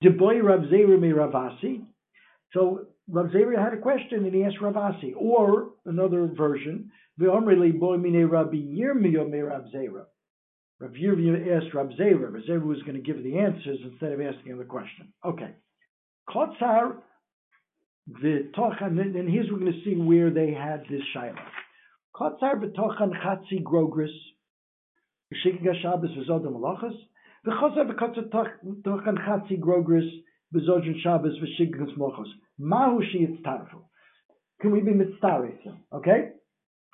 De 0.00 0.10
boy 0.10 0.40
Rab 0.40 0.60
Zera 0.70 0.96
mi 0.96 1.08
Ravasi. 1.08 1.82
So 2.52 2.86
Rav 3.10 3.26
Zera 3.30 3.58
had 3.58 3.74
a 3.74 3.82
question 3.82 4.24
and 4.24 4.32
he 4.32 4.44
asked 4.44 4.60
Ravasi. 4.62 5.12
Or 5.16 5.70
another 5.86 6.28
version, 6.28 6.92
V'omrele 7.20 7.76
boy 7.80 7.96
mine 7.96 8.26
Rabbi 8.26 8.58
Yirmiyo 8.58 9.28
me 9.28 9.40
Rav 9.40 9.64
Zera. 9.74 10.04
Rav 10.78 10.92
Yirmiyo 10.92 11.56
asked 11.56 11.74
Rav 11.74 11.88
Zera. 11.98 12.32
Rav 12.32 12.42
Zera 12.48 12.64
was 12.64 12.80
going 12.82 12.94
to 12.94 13.02
give 13.02 13.24
the 13.24 13.38
answers 13.38 13.80
instead 13.90 14.12
of 14.12 14.20
asking 14.20 14.52
him 14.52 14.58
the 14.58 14.64
question. 14.64 15.12
Okay. 15.24 15.50
Kotzar, 16.30 16.98
the 18.06 18.52
Tochan, 18.56 19.00
and 19.00 19.28
here's 19.28 19.50
we're 19.50 19.58
going 19.58 19.72
to 19.72 19.84
see 19.84 19.96
where 19.96 20.30
they 20.30 20.52
had 20.52 20.84
this 20.88 21.02
shaila. 21.12 21.34
Kotzar 22.18 22.54
chatzi 23.22 23.62
grogris, 23.62 24.10
v'shikiga 25.32 25.74
Shabbos 25.82 26.10
v'zodom 26.16 26.54
malachas, 26.54 26.96
v'chozar 27.46 27.90
b'kotzar 27.90 28.30
tochan 28.82 29.18
chatzi 29.18 29.60
grogris, 29.60 30.08
Shabbos 31.02 31.38
malachas. 31.98 32.28
Mahu 32.58 33.02
tarfu. 33.44 33.82
Can 34.60 34.70
we 34.70 34.80
be 34.80 34.92
mitzvah? 34.92 35.48
Okay? 35.92 36.30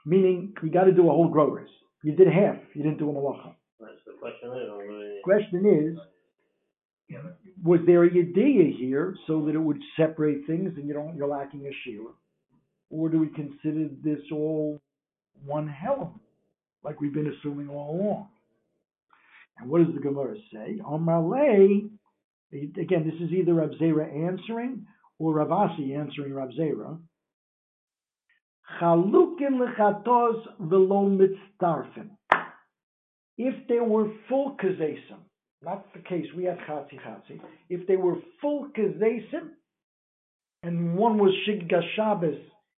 Meaning, 0.05 0.55
you 0.63 0.71
got 0.71 0.85
to 0.85 0.93
do 0.93 1.09
a 1.09 1.13
whole 1.13 1.29
grogris. 1.29 1.71
You 2.03 2.17
did 2.17 2.27
half, 2.27 2.57
you 2.75 2.83
didn't 2.83 2.99
do 2.99 3.09
a 3.09 3.13
malacha. 3.13 3.55
That's 3.79 3.93
the 4.05 4.15
question. 4.21 4.51
Really. 4.51 5.21
Question 5.23 5.67
is, 5.67 7.17
was 7.63 7.81
there 7.87 8.03
a 8.03 8.11
yediyah 8.11 8.77
here 8.77 9.15
so 9.29 9.45
that 9.47 9.55
it 9.55 9.61
would 9.61 9.79
separate 9.97 10.47
things 10.49 10.73
and 10.77 10.89
you 10.89 10.95
don't, 10.95 11.15
you're 11.17 11.29
lacking 11.29 11.67
a 11.67 11.71
shear? 11.85 12.01
Or 12.91 13.09
do 13.09 13.19
we 13.21 13.29
consider 13.29 13.89
this 14.03 14.21
all 14.33 14.81
one 15.45 15.69
helam, 15.69 16.13
like 16.83 17.01
we've 17.01 17.15
been 17.15 17.33
assuming 17.39 17.69
all 17.69 18.01
along? 18.01 18.29
And 19.59 19.71
what 19.71 19.85
does 19.85 19.95
the 19.95 20.01
Gemara 20.01 20.37
say? 20.53 20.81
On 20.85 21.05
Malay, 21.05 21.83
again, 22.53 23.05
this 23.05 23.21
is 23.21 23.33
either 23.33 23.55
Rav 23.55 23.71
Zera 23.81 24.29
answering 24.29 24.87
or 25.19 25.35
Ravasi 25.35 25.97
answering 25.99 26.33
Rav 26.33 26.51
Zera. 26.51 26.99
Chalukin 28.81 29.61
lechatos 29.61 30.43
velo 30.61 31.09
mitzdarfin. 31.09 32.11
If 33.39 33.67
they 33.69 33.81
were 33.81 34.13
full 34.29 34.57
kazesim, 34.63 35.21
not 35.63 35.93
the 35.95 36.01
case, 36.01 36.27
we 36.37 36.45
have 36.45 36.59
chatzi 36.69 36.99
chatzi. 37.07 37.41
If 37.69 37.87
they 37.87 37.97
were 37.97 38.17
full 38.41 38.69
kazesim, 38.77 39.51
and 40.63 40.95
one 40.97 41.19
was 41.19 41.35
shiggas 41.47 41.83
Shabbos, 41.97 42.39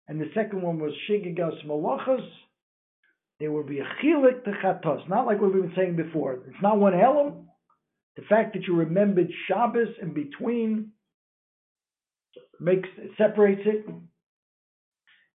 and 0.09 0.21
the 0.21 0.31
second 0.35 0.63
one 0.63 0.79
was 0.79 0.93
shiggas 1.09 1.65
malachas, 1.67 2.27
there 3.41 3.53
would 3.53 3.67
be 3.67 3.81
a 3.81 3.87
chilik 4.03 4.45
to 4.45 4.53
chatos. 4.63 5.09
Not 5.09 5.27
like 5.27 5.41
what 5.41 5.53
we've 5.53 5.63
been 5.63 5.73
saying 5.77 5.97
before. 5.97 6.35
It's 6.47 6.63
not 6.63 6.79
one 6.79 6.95
elam. 6.95 7.49
The 8.17 8.23
fact 8.29 8.55
that 8.55 8.67
you 8.67 8.77
remembered 8.77 9.29
Shabbos 9.49 9.89
in 10.01 10.13
between 10.13 10.93
makes 12.61 12.89
it 12.99 13.11
separates 13.17 13.63
it, 13.65 13.87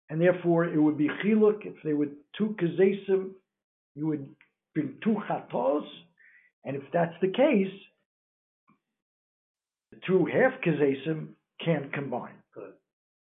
and 0.10 0.22
therefore 0.22 0.66
it 0.66 0.80
would 0.80 0.98
be 0.98 1.10
chiluk 1.24 1.66
if 1.66 1.74
they 1.84 1.94
were 1.94 2.08
two 2.38 2.56
kazesim. 2.62 3.32
You 3.96 4.08
would 4.08 4.30
bring 4.74 4.96
two 5.04 5.18
chatos, 5.30 5.86
and 6.64 6.76
if 6.76 6.84
that's 6.94 7.16
the 7.22 7.30
case, 7.30 7.74
the 9.92 9.98
two 10.06 10.26
half 10.26 10.62
kazesim 10.62 11.30
can't 11.64 11.92
combine. 11.92 12.36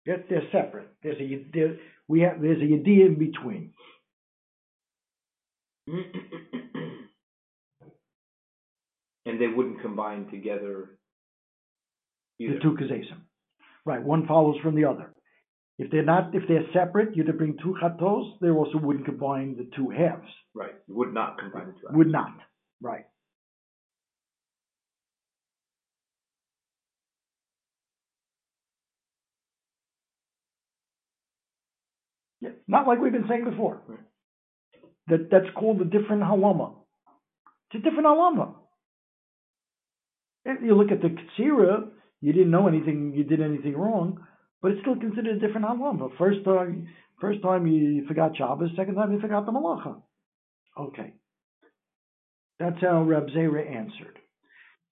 They're, 0.07 0.25
they're 0.29 0.49
separate. 0.53 0.89
There's 1.03 1.21
a 1.21 1.47
there, 1.53 1.77
we 2.09 2.21
have 2.21 2.41
there's 2.41 2.61
a 2.61 2.65
yediyah 2.65 3.07
in 3.07 3.19
between. 3.19 3.73
And 9.27 9.39
they 9.39 9.47
wouldn't 9.47 9.83
combine 9.83 10.29
together 10.31 10.99
the 12.39 12.59
two 12.63 12.73
kazesim. 12.73 13.21
Right, 13.85 14.03
one 14.03 14.27
follows 14.27 14.57
from 14.63 14.75
the 14.75 14.87
other. 14.87 15.13
If 15.79 15.91
they're 15.91 16.05
not, 16.05 16.35
if 16.35 16.43
they're 16.49 16.67
separate, 16.73 17.17
you'd 17.17 17.37
bring 17.39 17.57
two 17.63 17.75
chatos. 17.83 18.39
They 18.41 18.49
also 18.49 18.79
wouldn't 18.79 19.07
combine 19.07 19.57
the 19.57 19.71
two 19.77 19.91
halves. 19.91 20.29
Right, 20.55 20.75
would 20.89 21.15
not 21.15 21.39
combine 21.39 21.69
the 21.69 21.73
two. 21.73 21.97
Would 21.97 22.11
not. 22.11 22.33
Right. 22.83 23.05
Yeah, 32.41 32.51
not 32.67 32.87
like 32.87 33.01
we've 33.01 33.13
been 33.13 33.27
saying 33.29 33.45
before. 33.45 33.83
Right. 33.87 33.99
That 35.09 35.29
that's 35.31 35.55
called 35.57 35.81
a 35.81 35.85
different 35.85 36.23
halama. 36.23 36.75
It's 37.71 37.85
a 37.85 37.89
different 37.89 38.07
halama. 38.07 38.55
If 40.45 40.63
you 40.63 40.75
look 40.75 40.91
at 40.91 41.03
the 41.03 41.09
Katsira, 41.09 41.89
you 42.21 42.33
didn't 42.33 42.51
know 42.51 42.67
anything, 42.67 43.13
you 43.15 43.25
did 43.25 43.43
anything 43.43 43.77
wrong, 43.77 44.21
but 44.63 44.73
it's 44.73 44.81
still 44.81 44.97
considered 44.97 45.37
a 45.37 45.47
different 45.47 45.67
halama. 45.67 46.17
First 46.17 46.45
time, 46.45 46.89
first 47.21 47.43
time 47.43 47.67
you 47.67 48.07
forgot 48.07 48.37
Shabbos, 48.37 48.71
second 48.77 48.95
time 48.95 49.13
you 49.13 49.21
forgot 49.21 49.47
the 49.47 49.53
malacha. 49.53 50.01
Okay. 50.79 51.15
That's 52.59 52.81
how 52.81 53.03
Reb 53.03 53.29
Zera 53.29 53.71
answered. 53.71 54.19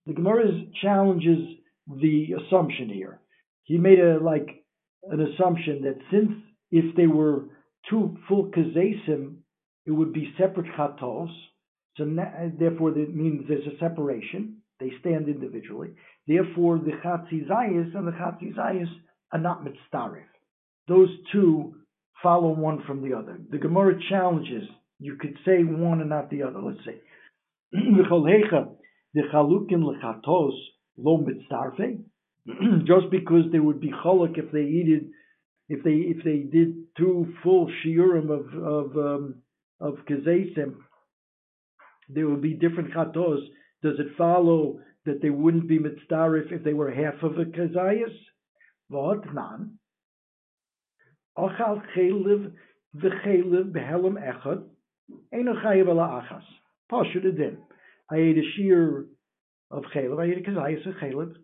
The 0.06 0.14
Gemara 0.14 0.44
challenges 0.82 1.38
the 1.86 2.28
assumption 2.32 2.88
here. 2.88 3.20
He 3.64 3.76
made 3.76 4.00
a 4.00 4.18
like 4.18 4.64
an 5.04 5.20
assumption 5.20 5.82
that 5.82 5.98
since 6.10 6.32
if 6.70 6.94
they 6.96 7.06
were 7.06 7.46
two 7.88 8.16
full 8.28 8.50
kazesim, 8.50 9.36
it 9.86 9.92
would 9.92 10.12
be 10.12 10.32
separate 10.38 10.66
chatos. 10.76 11.30
So 11.96 12.04
therefore, 12.58 12.92
that 12.92 13.14
means 13.14 13.44
there's 13.48 13.66
a 13.66 13.78
separation. 13.78 14.58
They 14.78 14.92
stand 15.00 15.28
individually. 15.28 15.90
Therefore, 16.26 16.78
the 16.78 16.92
chatzizayis 17.04 17.96
and 17.96 18.06
the 18.06 18.12
chatzizayis 18.12 18.88
are 19.32 19.40
not 19.40 19.64
mitzdarif. 19.64 20.26
Those 20.86 21.08
two 21.32 21.74
follow 22.22 22.50
one 22.50 22.82
from 22.86 23.02
the 23.02 23.16
other. 23.16 23.38
The 23.50 23.58
Gemara 23.58 23.98
challenges. 24.08 24.64
You 25.00 25.16
could 25.16 25.36
say 25.44 25.64
one 25.64 26.00
and 26.00 26.10
not 26.10 26.30
the 26.30 26.42
other. 26.42 26.60
Let's 26.60 26.84
say 26.84 27.00
the 27.72 28.04
chalukim 29.32 29.82
lechatos 29.82 30.52
lo 30.96 31.18
mitzdarfe. 31.18 32.00
Just 32.86 33.10
because 33.10 33.50
they 33.52 33.58
would 33.58 33.80
be 33.80 33.90
cholok 34.04 34.38
if 34.38 34.52
they 34.52 34.62
eat 34.62 35.10
if 35.68 35.84
they 35.84 35.90
if 35.90 36.24
they 36.24 36.38
did 36.38 36.74
two 36.96 37.34
full 37.42 37.70
shiurim 37.84 38.30
of 38.30 38.46
of 38.62 38.96
um, 38.96 39.34
of 39.80 39.96
kazesim, 40.08 40.74
there 42.08 42.28
would 42.28 42.42
be 42.42 42.54
different 42.54 42.92
chatos. 42.92 43.40
Does 43.82 43.98
it 43.98 44.16
follow 44.16 44.80
that 45.04 45.20
they 45.22 45.30
wouldn't 45.30 45.68
be 45.68 45.78
mitzdarif 45.78 46.52
if 46.52 46.64
they 46.64 46.72
were 46.72 46.90
half 46.90 47.22
of 47.22 47.38
a 47.38 47.44
kazayas? 47.44 48.14
V'hotnan. 48.90 49.70
Ochal 51.36 51.82
chayliv 51.96 52.52
v'chayliv 52.96 53.72
behelam 53.72 54.16
echad. 54.16 54.64
Eino 55.32 55.62
chayiv 55.62 55.88
ala 55.88 56.24
achas. 56.24 56.42
Pashut 56.90 57.26
edin. 57.26 57.58
I 58.10 58.16
ate 58.16 58.38
a 58.38 58.42
shear 58.56 59.04
of 59.70 59.84
chayliv. 59.94 60.18
I 60.18 60.32
ate 60.32 60.46
a 60.46 60.50
kazayas 60.50 60.86
of 60.86 60.94
chayliv. 60.94 61.34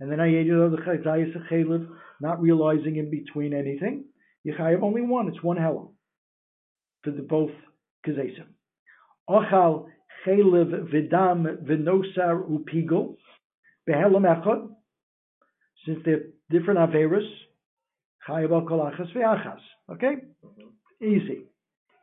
And 0.00 0.10
then 0.10 0.20
I 0.20 0.28
ate 0.28 0.48
another 0.48 0.78
kazayas 0.78 1.34
of 1.36 1.42
chayliv, 1.50 1.86
not 2.22 2.40
realizing 2.40 2.96
in 2.96 3.10
between 3.10 3.52
anything. 3.52 4.04
Yechayiv 4.46 4.82
only 4.82 5.02
one. 5.02 5.28
It's 5.28 5.42
one 5.42 5.56
helam 5.56 5.90
for 7.02 7.10
the 7.10 7.22
both 7.22 7.50
kazesim. 8.06 8.46
Ochal 9.28 9.86
chaylev 10.26 10.92
vidam 10.92 11.64
v'nosar 11.66 12.48
upigol 12.48 13.16
behelam 13.88 14.24
echad. 14.24 14.68
Since 15.84 15.98
they're 16.04 16.26
different 16.48 16.78
averas, 16.78 17.28
chayav 18.28 18.52
al 18.52 18.62
kolachas 18.62 19.12
ve'achas. 19.14 19.60
Okay, 19.90 20.14
easy 21.02 21.42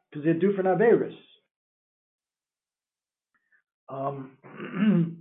because 0.10 0.26
they're 0.26 0.34
different 0.34 0.68
averas. 0.68 1.16
Um, 3.88 4.38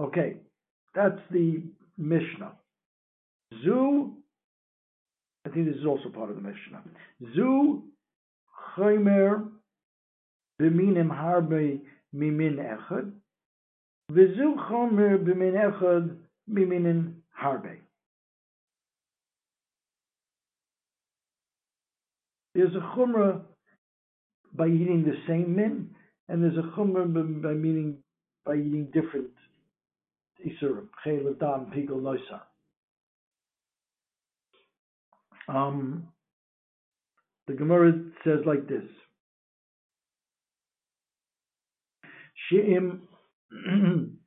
okay, 0.00 0.36
that's 0.94 1.20
the 1.30 1.62
Mishnah. 1.98 2.52
Zu, 3.62 4.12
I 5.46 5.50
think 5.50 5.66
this 5.66 5.76
is 5.76 5.86
also 5.86 6.08
part 6.08 6.30
of 6.30 6.36
the 6.36 6.42
Mishnah. 6.42 6.82
Zu 7.34 7.82
chomer 8.76 9.48
b'minim 10.60 11.10
harbe 11.10 11.80
mimin 12.14 12.56
echad, 12.56 13.12
v'zu 14.12 14.56
chomer 14.70 15.18
b'min 15.18 15.54
echad 15.54 16.16
miminin 16.50 17.14
harbe. 17.40 17.76
There's 22.54 22.74
a 22.74 22.96
chumrah 22.96 23.42
by 24.54 24.66
eating 24.66 25.04
the 25.04 25.14
same 25.28 25.54
min, 25.54 25.90
and 26.28 26.42
there's 26.42 26.58
a 26.58 26.68
chumrah 26.76 27.12
by, 27.12 27.48
by 27.48 27.54
meaning 27.54 27.98
by 28.44 28.54
eating 28.54 28.86
different 28.92 29.28
isurim, 30.46 30.88
chaylev, 31.04 31.38
dam, 31.38 31.70
pigel, 31.74 32.00
noisar. 32.00 32.42
Um, 35.48 36.08
the 37.46 37.54
Gemara 37.54 37.92
says 38.24 38.40
like 38.46 38.68
this: 38.68 38.84
She'im 42.48 43.02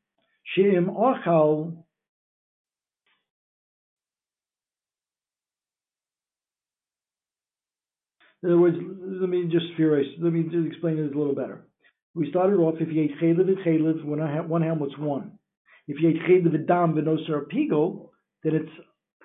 She'im 0.55 0.85
ochal 0.87 1.83
In 8.43 8.49
other 8.49 8.59
words, 8.59 8.75
let 8.77 9.29
me 9.29 9.45
just 9.49 9.67
furious. 9.77 10.09
Let 10.19 10.33
me 10.33 10.43
just 10.43 10.67
explain 10.67 10.97
it 10.97 11.15
a 11.15 11.17
little 11.17 11.33
better. 11.33 11.65
We 12.13 12.29
started 12.29 12.57
off 12.57 12.75
if 12.81 12.89
you 12.91 13.03
ate 13.03 13.17
chaylev 13.21 13.47
and 13.47 13.57
chaylev, 13.59 14.03
one 14.03 14.79
was 14.79 14.91
one. 14.99 15.39
If 15.87 16.01
you 16.01 16.09
ate 16.09 16.21
chaylev 16.23 16.55
and 16.55 16.67
dam 16.67 16.93
v'nosar 16.93 17.47
pigel, 17.51 18.09
then 18.43 18.55
it's 18.55 18.71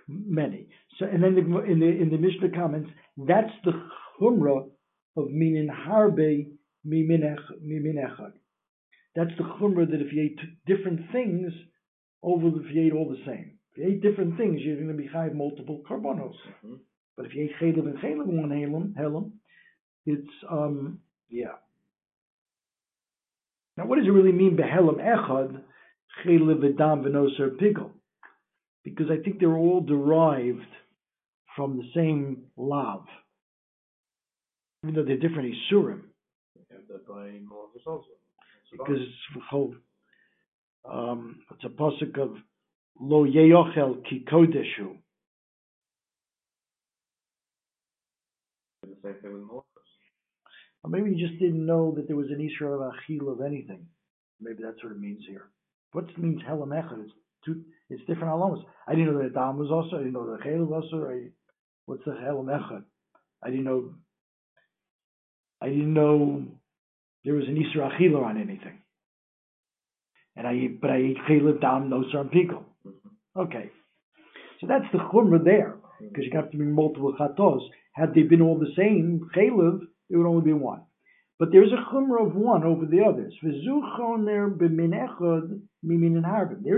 many. 0.08 0.68
So, 0.98 1.06
and 1.06 1.22
then 1.22 1.34
the, 1.34 1.40
in 1.62 1.80
the 1.80 1.86
in 1.86 2.10
the 2.10 2.18
Mishnah 2.18 2.50
comments, 2.50 2.90
that's 3.16 3.52
the 3.64 3.72
chumrah 4.20 4.68
of 5.16 5.26
minin 5.26 5.68
harbe 5.68 6.48
mimin 6.86 7.22
echad. 7.22 8.32
That's 9.14 9.30
the 9.36 9.44
chumrah 9.44 9.90
that 9.90 10.00
if 10.00 10.12
you 10.12 10.22
ate 10.22 10.40
different 10.66 11.12
things, 11.12 11.52
over 12.22 12.48
if 12.48 12.74
you 12.74 12.86
ate 12.86 12.92
all 12.92 13.08
the 13.08 13.22
same. 13.24 13.58
If 13.72 13.78
you 13.78 13.88
ate 13.88 14.02
different 14.02 14.36
things, 14.36 14.60
you're 14.62 14.76
going 14.76 14.88
to 14.88 14.94
be 14.94 15.08
chayiv 15.08 15.34
multiple 15.34 15.82
karbonos. 15.88 16.34
Mhm. 16.64 16.78
But 17.16 17.26
if 17.26 17.34
you 17.34 17.44
ate 17.44 17.56
chaylev 17.60 17.86
and 17.86 17.98
chaylev 17.98 18.26
one 18.26 18.50
helam, 18.50 18.94
helam, 18.94 19.32
it's 20.06 20.30
um 20.50 21.00
yeah. 21.28 21.56
Now, 23.76 23.86
what 23.86 23.98
does 23.98 24.08
it 24.08 24.10
really 24.10 24.32
mean 24.32 24.56
behelam 24.56 24.96
echad 24.96 25.62
chaylev 26.24 26.60
v'dam 26.62 27.04
v'noser 27.04 27.56
pigel? 27.60 27.90
Because 28.84 29.06
I 29.10 29.22
think 29.22 29.40
they're 29.40 29.56
all 29.56 29.80
derived 29.80 30.66
from 31.56 31.76
the 31.76 31.88
same 31.94 32.44
lav, 32.56 33.04
even 34.82 34.94
though 34.94 35.04
they're 35.04 35.16
different 35.16 35.54
isurim. 35.54 36.02
have 36.70 36.86
that 36.88 37.06
by 37.06 37.38
Moses 37.42 37.82
also. 37.86 38.06
Because 38.70 38.98
it's 39.00 39.44
whole, 39.50 39.74
um, 40.88 41.40
it's 41.50 41.64
a 41.64 41.68
pasuk 41.68 42.18
of 42.20 42.36
lo 43.00 43.26
yeyochel 43.26 44.04
ki 44.08 44.24
kodeshu. 44.30 44.96
The 48.82 48.96
same 49.02 49.14
thing 49.22 49.32
with 49.32 49.42
Moses. 49.42 49.64
Or 50.84 50.90
maybe 50.90 51.10
you 51.10 51.26
just 51.26 51.40
didn't 51.40 51.64
know 51.64 51.92
that 51.96 52.06
there 52.06 52.16
was 52.16 52.28
an 52.30 52.38
Isra 52.38 52.74
of 52.74 52.94
Achil 52.94 53.32
of 53.32 53.40
anything. 53.40 53.86
Maybe 54.40 54.62
that's 54.62 54.82
what 54.82 54.92
it 54.92 55.00
means 55.00 55.22
here. 55.28 55.50
What 55.92 56.16
means 56.18 56.42
Helam 56.42 56.68
Echad? 56.68 57.04
It's 57.04 57.12
two, 57.44 57.62
it's 57.88 58.04
different 58.06 58.32
alamas. 58.32 58.60
I 58.86 58.94
didn't 58.94 59.12
know 59.12 59.22
that 59.22 59.34
Dam 59.34 59.58
was 59.58 59.70
also, 59.70 59.96
I 59.96 60.00
didn't 60.00 60.12
know 60.12 60.30
that 60.32 60.42
Chel 60.42 60.64
was 60.64 60.84
also, 60.84 61.06
I, 61.06 61.28
what's 61.86 62.04
the 62.04 62.12
Helam 62.12 62.46
Echad? 62.46 62.84
I 63.42 63.50
didn't 63.50 63.64
know, 63.64 63.94
I 65.62 65.68
didn't 65.68 65.94
know 65.94 66.46
there 67.24 67.34
was 67.34 67.48
an 67.48 67.56
Isra 67.56 67.90
Achila 67.92 68.24
on 68.24 68.36
anything. 68.36 68.80
And 70.36 70.46
I 70.46 70.54
eat, 70.54 70.80
but 70.80 70.90
I 70.90 70.98
eat 70.98 71.16
Chel, 71.26 71.52
Dam, 71.60 71.90
no 71.90 72.04
and 72.12 72.30
Pico. 72.30 72.64
Mm-hmm. 72.86 73.40
Okay. 73.40 73.70
So 74.60 74.66
that's 74.66 74.84
the 74.92 74.98
Chumrah 74.98 75.44
there, 75.44 75.76
mm-hmm. 75.76 76.08
because 76.08 76.24
you 76.24 76.32
have 76.34 76.50
to 76.50 76.58
be 76.58 76.64
multiple 76.64 77.14
Chatos. 77.18 77.62
Had 77.92 78.14
they 78.14 78.22
been 78.22 78.42
all 78.42 78.58
the 78.58 78.72
same, 78.76 79.28
Chalev, 79.34 79.80
it 80.10 80.16
would 80.16 80.26
only 80.26 80.44
be 80.44 80.52
one. 80.52 80.82
But 81.38 81.52
there's 81.52 81.72
a 81.72 81.84
chumrah 81.92 82.26
of 82.26 82.34
one 82.34 82.64
over 82.64 82.84
the 82.84 83.04
others. 83.04 83.32
There's 83.42 83.64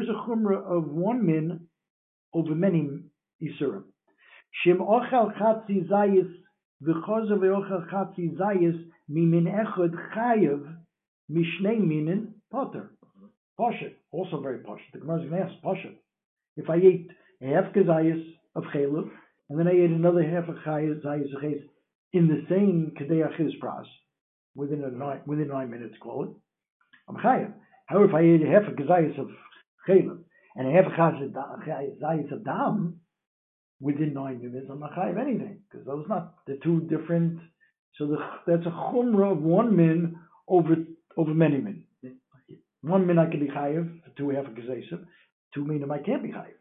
a 0.08 0.12
chumrah 0.28 0.76
of 0.76 0.88
one 0.88 1.26
min 1.26 1.66
over 2.34 2.54
many 2.54 2.88
isurim. 3.42 3.84
Shim 4.64 4.78
ochel 4.78 5.32
chatzi 5.38 5.88
zayis 5.88 6.30
v'chozer 6.82 7.38
ve'ochel 7.38 7.88
chatzi 7.90 8.36
zayis 8.36 8.84
mimin 9.10 9.46
echad 9.46 9.94
chayev 10.14 10.76
mishnei 11.30 11.78
minin 11.80 12.34
potter. 12.50 12.90
Poshet, 13.58 13.94
also 14.12 14.40
very 14.40 14.58
poshet. 14.58 14.92
The 14.92 14.98
Gemara 14.98 15.22
is 15.22 15.30
going 15.30 15.42
to 15.42 15.48
ask 15.48 15.62
poshet. 15.62 15.96
If 16.56 16.68
I 16.68 16.76
ate 16.76 17.10
half 17.40 17.72
kazayas 17.72 18.22
of 18.54 18.64
chaylev, 18.74 19.08
and 19.48 19.58
then 19.58 19.68
I 19.68 19.72
ate 19.72 19.90
another 19.90 20.22
half 20.22 20.48
of 20.48 20.56
chayas 20.66 21.02
of 21.02 21.02
chayes 21.42 21.62
in 22.12 22.28
the 22.28 22.44
same 22.48 22.92
kadei 22.98 23.22
achiz 23.26 23.52
pras, 23.62 23.86
within 24.54 24.84
a 24.84 24.90
nine, 24.90 25.20
within 25.26 25.48
nine 25.48 25.70
minutes, 25.70 25.94
call 26.02 26.24
it, 26.24 26.30
I'm 27.08 27.16
chayev. 27.16 27.52
However, 27.86 28.04
if 28.06 28.14
I 28.14 28.20
a 28.20 28.50
half 28.50 28.70
a 28.70 28.74
kazayas 28.74 29.18
of 29.18 29.28
chaylev, 29.88 30.18
and 30.56 30.68
a 30.68 30.72
half 30.72 30.90
a 30.90 30.96
chayas 30.96 32.32
of 32.32 32.44
dam, 32.44 33.00
within 33.80 34.14
nine 34.14 34.42
minutes, 34.42 34.68
I'm 34.70 34.80
not 34.80 34.94
chayev 34.94 35.20
anything, 35.20 35.60
because 35.70 35.86
those 35.86 36.06
not, 36.08 36.34
the 36.46 36.58
two 36.62 36.80
different, 36.82 37.40
so 37.96 38.06
the, 38.06 38.18
that's 38.46 38.66
a 38.66 38.70
chumrah 38.70 39.32
of 39.32 39.42
one 39.42 39.76
min 39.76 40.16
over, 40.48 40.76
over 41.16 41.34
many 41.34 41.58
min. 41.58 41.84
One 42.82 43.06
min 43.06 43.18
I 43.18 43.30
can 43.30 43.40
be 43.40 43.46
chayev, 43.46 44.02
for 44.02 44.10
two 44.16 44.30
half 44.30 44.46
a 44.46 44.50
kazayas, 44.50 45.04
two 45.54 45.64
minim 45.64 45.90
I 45.90 45.98
can't 45.98 46.22
be 46.22 46.30
chayev. 46.30 46.54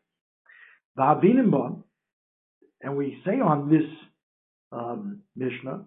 Va'avinim 0.97 1.51
bon, 1.51 1.83
and 2.81 2.97
we 2.97 3.21
say 3.25 3.39
on 3.39 3.69
this 3.69 3.83
um, 4.71 5.21
Mishnah, 5.35 5.85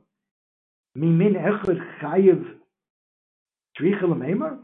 mimin 0.96 1.34
echad 1.34 1.78
chayev 2.00 2.44
trichel 3.78 4.12
amemer, 4.14 4.58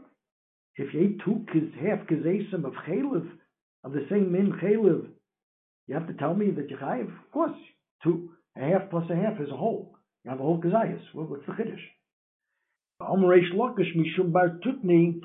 if 0.75 0.93
you 0.93 1.01
eat 1.01 1.21
two 1.25 1.45
half 1.81 2.07
kazesim 2.07 2.65
of 2.65 2.73
chalev, 2.87 3.27
of 3.83 3.91
the 3.93 4.05
same 4.09 4.31
min 4.31 4.53
chalev, 4.61 5.07
you 5.87 5.95
have 5.95 6.07
to 6.07 6.13
tell 6.13 6.35
me 6.35 6.51
that 6.51 6.69
you 6.69 6.77
chayev? 6.77 7.07
Of 7.07 7.31
course, 7.31 7.57
two, 8.03 8.29
a 8.57 8.61
half 8.61 8.89
plus 8.89 9.09
a 9.09 9.15
half 9.15 9.39
is 9.41 9.49
a 9.51 9.57
whole. 9.57 9.95
You 10.23 10.31
have 10.31 10.39
a 10.39 10.43
whole 10.43 10.61
kazayas. 10.61 11.01
What, 11.13 11.29
what's 11.29 11.45
the 11.45 11.53
chiddush? 11.53 11.85
Omereish 13.01 13.53
lokish 13.55 13.95
mishum 13.95 14.31
bar 14.31 14.59
tutni, 14.63 15.21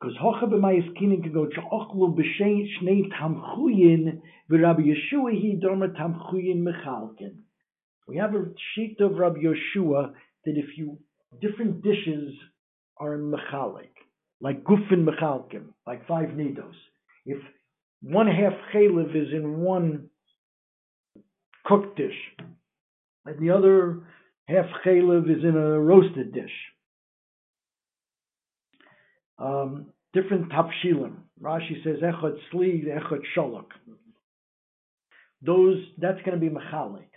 because 0.00 0.16
hocha 0.22 0.44
b'mayis 0.44 0.96
kinin 0.96 1.22
can 1.22 1.32
go 1.32 1.46
ch'ochlu 1.46 2.16
b'shnei 2.16 2.66
shnei 2.80 3.10
tamchuyin 3.12 4.20
v'Rabbi 4.50 4.86
Yeshua 4.86 5.32
he 5.32 5.60
domer 5.62 5.94
tamchuyin 5.96 6.62
mechalkin. 6.62 7.34
We 8.06 8.18
have 8.18 8.34
a 8.34 8.44
sheet 8.74 8.96
of 9.00 9.16
Rabbi 9.16 9.40
Yeshua 9.40 10.12
that 10.44 10.56
if 10.56 10.76
you 10.76 10.98
different 11.40 11.82
dishes 11.82 12.32
are 12.98 13.14
in 13.14 13.32
mechalik, 13.32 13.90
like 14.40 14.62
gufin 14.64 15.06
mechalkim, 15.06 15.66
like 15.86 16.06
five 16.06 16.30
nidos. 16.30 16.74
If 17.24 17.38
one 18.02 18.26
half 18.26 18.52
chalev 18.74 19.10
is 19.10 19.32
in 19.32 19.60
one 19.60 20.10
cooked 21.64 21.96
dish, 21.96 22.12
and 23.24 23.38
the 23.40 23.50
other 23.54 24.02
half 24.46 24.66
chalev 24.84 25.24
is 25.30 25.42
in 25.42 25.56
a 25.56 25.80
roasted 25.80 26.32
dish. 26.32 26.52
Um, 29.38 29.86
different 30.12 30.52
tapshilim. 30.52 31.14
Rashi 31.42 31.82
says 31.82 32.00
echad 32.02 32.36
sli, 32.52 32.84
echad 32.84 33.20
sholok. 33.36 33.66
Those 35.42 35.78
that's 35.98 36.20
going 36.24 36.38
to 36.38 36.40
be 36.40 36.54
mechalik. 36.54 37.13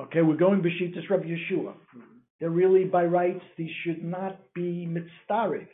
Okay, 0.00 0.22
we're 0.22 0.36
going 0.36 0.62
b'shitas 0.62 1.10
Rabbi 1.10 1.24
Yeshua. 1.24 1.74
They're 2.38 2.50
really 2.50 2.84
by 2.84 3.04
rights 3.04 3.42
these 3.56 3.70
should 3.82 4.04
not 4.04 4.38
be 4.54 4.86
mitzdarif 4.86 5.66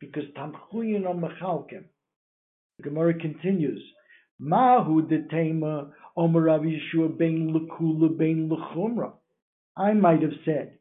because 0.00 0.24
tamchuyin 0.36 1.08
on 1.08 1.20
mechalkim. 1.20 1.84
The 2.78 2.82
Gemara 2.82 3.14
continues. 3.14 3.80
Mahu 4.42 5.08
detema 5.08 5.92
omer 6.16 6.40
Rabbi 6.40 6.76
Yeshua 6.76 7.16
bein 7.16 7.54
lekula 7.54 8.18
bein 8.18 8.50
lechumra. 8.50 9.12
I 9.76 9.92
might 9.92 10.22
have 10.22 10.32
said, 10.44 10.78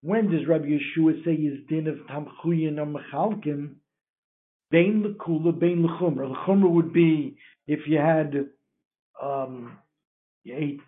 when 0.00 0.30
does 0.30 0.48
Rabbi 0.48 0.68
Yeshua 0.68 1.22
say 1.22 1.36
his 1.36 1.58
din 1.68 1.86
of 1.86 1.96
tamchuyin 2.10 2.80
on 2.80 2.94
mechalkim? 2.94 3.74
Bein 4.70 5.04
lekula 5.04 5.58
bein 5.58 5.86
lechumra. 5.86 6.34
Lechumra 6.34 6.70
would 6.70 6.94
be 6.94 7.36
if 7.66 7.80
you 7.86 7.98
had 7.98 8.46
um, 9.22 9.76
you 10.44 10.56
ate 10.56 10.80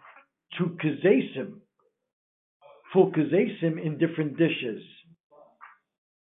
two 0.57 0.77
kazesim, 0.83 1.55
full 2.93 3.13
kazesim 3.13 3.85
in 3.85 3.99
different 3.99 4.37
dishes. 4.39 4.83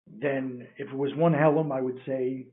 Then, 0.08 0.68
if 0.78 0.90
it 0.90 0.96
was 0.96 1.12
one 1.16 1.34
helam, 1.34 1.72
I 1.72 1.82
would 1.82 2.00
say 2.06 2.48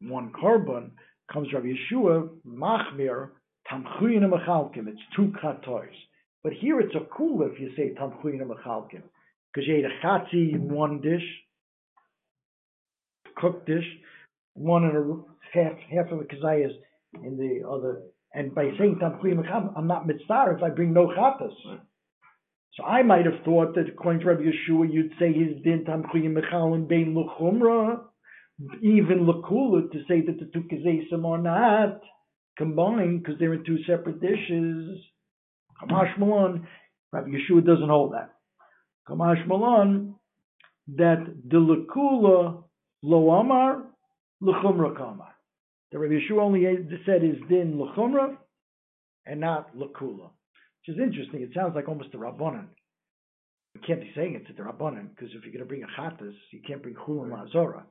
one 0.00 0.32
korban. 0.32 0.90
Comes 1.32 1.48
Rabbi 1.52 1.72
Yeshua, 1.72 2.28
machmir, 2.46 3.30
tamchuyin 3.70 4.22
mechalkim. 4.22 4.86
It's 4.86 5.00
two 5.16 5.32
katois. 5.42 5.88
But 6.44 6.52
here 6.52 6.80
it's 6.80 6.94
a 6.94 7.04
cool 7.12 7.42
if 7.42 7.58
you 7.58 7.72
say 7.76 7.94
tamchuyin 8.00 8.40
mechalkim. 8.42 9.02
Because 9.52 9.66
you 9.66 9.76
ate 9.76 9.84
a 9.84 10.06
chatzi 10.06 10.54
in 10.54 10.68
one 10.72 11.00
dish, 11.00 11.24
cooked 13.36 13.66
dish, 13.66 13.84
one 14.54 14.84
and 14.84 14.96
a 14.96 15.22
half, 15.52 15.72
half 15.90 16.12
of 16.12 16.20
a 16.20 16.24
kazayas 16.24 16.72
in 17.24 17.36
the 17.36 17.66
other 17.68 18.02
and 18.34 18.54
by 18.54 18.70
saying 18.78 18.98
Tamchuy 19.02 19.36
Mecham, 19.36 19.70
I'm 19.76 19.86
not 19.86 20.06
mitzvah 20.06 20.54
if 20.56 20.62
I 20.62 20.70
bring 20.70 20.92
no 20.92 21.08
chatas. 21.08 21.54
So 22.74 22.84
I 22.84 23.02
might 23.02 23.24
have 23.24 23.42
thought 23.44 23.74
that 23.74 23.88
according 23.88 24.20
to 24.20 24.26
Rabbi 24.26 24.42
Yeshua, 24.42 24.92
you'd 24.92 25.12
say 25.18 25.32
his 25.32 25.62
din 25.64 25.84
Mechal 25.86 26.74
and 26.74 26.86
Bein 26.86 27.14
Luchumra, 27.14 28.00
even 28.82 29.26
Lakula, 29.26 29.90
to 29.90 29.98
say 30.06 30.20
that 30.20 30.38
the 30.38 30.50
two 30.52 30.64
kazesim 30.70 31.24
are 31.24 31.38
not 31.38 32.00
combined 32.58 33.22
because 33.22 33.38
they're 33.38 33.54
in 33.54 33.64
two 33.64 33.78
separate 33.86 34.20
dishes. 34.20 35.00
Kamash 35.82 36.18
Malon, 36.18 36.66
Rabbi 37.12 37.28
Yeshua 37.28 37.64
doesn't 37.64 37.88
hold 37.88 38.12
that. 38.12 38.32
Kamash 39.08 39.46
Malon, 39.46 40.14
that 40.96 41.24
the 41.48 41.56
Lakula 41.56 42.64
Lo 43.02 43.30
Amar, 43.30 43.84
Luchumra 44.42 44.96
Kamar. 44.96 45.35
The 45.92 45.98
Rabbi 45.98 46.14
Yeshua 46.14 46.40
only 46.42 46.64
said 47.06 47.22
is 47.22 47.36
din 47.48 47.78
l'chumra 47.78 48.36
and 49.24 49.40
not 49.40 49.76
l'kula, 49.76 50.30
which 50.80 50.96
is 50.96 50.98
interesting. 50.98 51.42
It 51.42 51.50
sounds 51.54 51.74
like 51.74 51.88
almost 51.88 52.14
a 52.14 52.18
rabbanon. 52.18 52.66
You 53.74 53.80
can't 53.86 54.00
be 54.00 54.10
saying 54.14 54.34
it's 54.40 54.58
a 54.58 54.62
rabbanon 54.62 55.10
because 55.10 55.30
if 55.34 55.44
you're 55.44 55.52
going 55.52 55.60
to 55.60 55.66
bring 55.66 55.84
a 55.84 56.00
chatas, 56.00 56.34
you 56.52 56.60
can't 56.66 56.82
bring 56.82 56.94
chulam 56.94 57.30
lazora. 57.30 57.82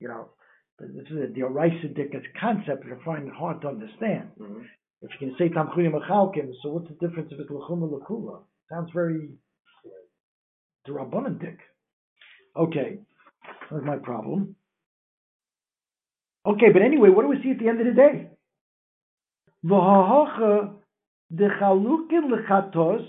You 0.00 0.08
know, 0.08 0.30
but 0.78 0.88
this 0.94 1.06
is 1.10 1.18
a 1.18 1.38
derisidic 1.38 2.12
concept. 2.40 2.84
I 2.84 3.04
find 3.04 3.28
it 3.28 3.34
hard 3.34 3.60
to 3.62 3.68
understand. 3.68 4.30
Mhm. 4.38 4.64
If 5.02 5.10
you 5.20 5.28
can 5.28 5.36
say 5.36 5.48
tamchulim 5.48 5.92
achalkim, 5.92 6.52
so 6.62 6.70
what's 6.70 6.88
the 6.88 7.06
difference 7.06 7.30
if 7.30 7.38
it's 7.38 7.50
l'chum 7.50 7.82
or 7.82 7.98
l'kula? 7.98 8.42
Sounds 8.70 8.90
very 8.92 9.30
derabbanon 10.86 11.58
Okay, 12.56 12.98
that's 13.70 13.84
my 13.84 13.98
problem. 13.98 14.56
Okay, 16.46 16.70
but 16.72 16.80
anyway, 16.82 17.08
what 17.08 17.22
do 17.22 17.28
we 17.28 17.42
see 17.42 17.50
at 17.50 17.58
the 17.58 17.68
end 17.68 17.80
of 17.80 17.86
the 17.86 17.92
day? 17.92 18.30
V'hahacha 19.64 20.74
dechalukin 21.34 22.30
lechatos 22.30 23.04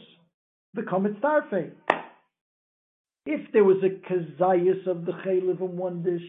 v'komet 0.75 1.19
starfe. 1.21 1.71
If 3.27 3.51
there 3.53 3.63
was 3.63 3.77
a 3.83 3.89
kazayas 4.11 4.87
of 4.87 5.05
the 5.05 5.11
chaylev 5.11 5.59
in 5.59 5.77
one 5.77 6.01
dish 6.01 6.23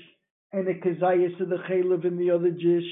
and 0.53 0.69
a 0.69 0.75
kazayas 0.75 1.41
of 1.41 1.49
the 1.49 1.57
chaylev 1.71 2.05
in 2.05 2.19
the 2.19 2.31
other 2.31 2.51
dish, 2.51 2.85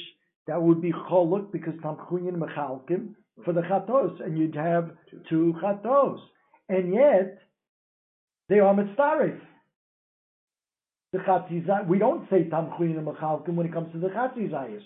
that 0.46 0.62
would 0.62 0.80
be 0.80 0.92
choluk 0.92 1.52
because 1.52 1.74
tamchuyin 1.84 2.36
mechalkim 2.36 3.14
for 3.44 3.52
the 3.52 3.60
chatos, 3.62 4.24
and 4.24 4.38
you'd 4.38 4.54
have 4.54 4.92
two 5.28 5.54
chatos, 5.62 6.20
and 6.70 6.94
yet 6.94 7.38
they 8.48 8.60
are 8.60 8.74
mitzaref 8.74 9.38
the 11.16 11.22
chatzizayis. 11.22 11.86
We 11.86 11.98
don't 11.98 12.28
say 12.30 12.44
tamchuin 12.44 12.96
and 12.98 13.06
mechalkim 13.06 13.54
when 13.54 13.66
it 13.66 13.72
comes 13.72 13.92
to 13.92 13.98
the 13.98 14.08
chatzizayis. 14.08 14.82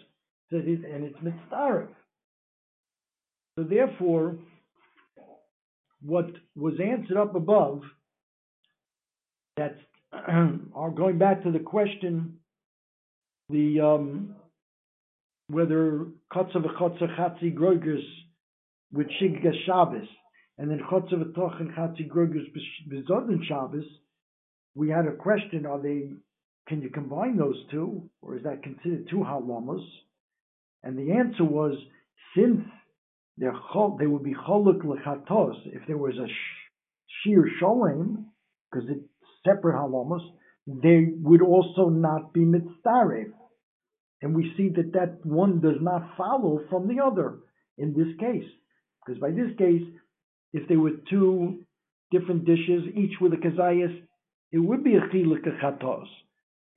So 0.51 0.57
it 0.57 0.69
is, 0.69 0.81
and 0.85 1.05
it's 1.05 1.19
mitzaref. 1.19 1.89
So 3.57 3.65
therefore, 3.65 4.37
what 6.03 6.31
was 6.57 6.75
answered 6.83 7.17
up 7.17 7.35
above, 7.35 7.83
that's 9.57 9.79
are 10.13 10.91
going 10.91 11.19
back 11.19 11.45
to 11.45 11.53
the 11.53 11.59
question, 11.59 12.39
the 13.49 13.81
um, 13.81 14.37
whether 15.49 16.07
chotzav 16.33 16.65
v'chotzav 16.65 17.17
chatzi 17.19 17.55
grogers 17.55 18.03
with 18.93 19.07
shigga 19.21 19.53
Shabbos, 19.67 20.09
and 20.59 20.71
then 20.71 20.81
chotzav 20.91 21.23
v'toch 21.23 21.61
and 21.61 21.71
chatzi 21.73 22.09
grogers 22.09 22.47
b'zodin 22.91 23.45
Shabbos, 23.47 23.85
we 24.75 24.89
had 24.89 25.07
a 25.07 25.13
question: 25.13 25.67
Are 25.67 25.81
they? 25.81 26.11
Can 26.71 26.83
you 26.83 26.89
combine 26.89 27.37
those 27.37 27.57
two, 27.73 28.09
or 28.23 28.37
is 28.37 28.45
that 28.45 28.63
considered 28.63 29.09
two 29.11 29.17
halamas? 29.17 29.85
And 30.85 30.97
the 30.97 31.15
answer 31.15 31.43
was, 31.43 31.77
since 32.37 32.61
chol, 33.43 33.99
they 33.99 34.07
would 34.07 34.23
be 34.23 34.35
choluk 34.35 34.81
lechatos 34.85 35.57
if 35.67 35.83
there 35.89 35.97
was 35.97 36.15
a 36.15 36.29
sh- 36.29 37.25
sheer 37.25 37.45
sholem, 37.61 38.27
because 38.71 38.89
it's 38.89 39.05
separate 39.45 39.75
halomos, 39.75 40.21
they 40.69 41.09
would 41.21 41.43
also 41.43 41.89
not 41.89 42.33
be 42.33 42.43
mitzdarev. 42.43 43.33
And 44.23 44.37
we 44.37 44.53
see 44.57 44.69
that 44.77 44.93
that 44.93 45.27
one 45.27 45.61
does 45.61 45.81
not 45.81 46.17
follow 46.17 46.61
from 46.71 46.87
the 46.87 47.03
other 47.03 47.41
in 47.79 47.95
this 47.95 48.17
case. 48.21 48.49
Because 49.05 49.21
by 49.21 49.33
this 49.33 49.51
case, 49.59 49.83
if 50.53 50.69
there 50.69 50.79
were 50.79 51.01
two 51.11 51.65
different 52.13 52.45
dishes, 52.45 52.85
each 52.95 53.19
with 53.21 53.33
a 53.33 53.39
kazayas, 53.39 54.01
it 54.53 54.59
would 54.59 54.85
be 54.85 54.95
a 54.95 55.01
chilik 55.01 55.45
chatos. 55.61 56.07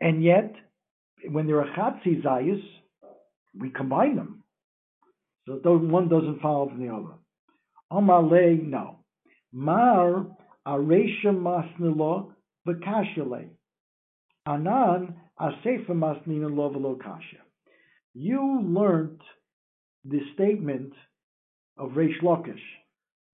And 0.02 0.24
yet, 0.24 0.54
when 1.30 1.48
there 1.48 1.62
are 1.62 1.76
chatzi 1.76 2.22
zayas, 2.24 2.62
we 3.58 3.70
combine 3.70 4.16
them. 4.16 4.44
So 5.48 5.78
one 5.78 6.10
doesn't 6.10 6.42
follow 6.42 6.70
from 6.70 6.86
the 6.86 6.94
other. 6.94 7.14
Amalei, 7.92 8.66
no. 8.66 9.00
Mar 9.52 10.26
aresha 10.68 11.26
masnilo 11.26 12.32
v'kashale. 12.68 13.50
Anan 14.46 15.16
asefa 15.40 15.90
v'lo 15.90 17.02
kasha. 17.02 17.38
You 18.14 18.62
learned 18.62 19.22
the 20.06 20.20
statement 20.34 20.94
of 21.78 21.92
Reish 21.92 22.22
Lakish. 22.22 22.60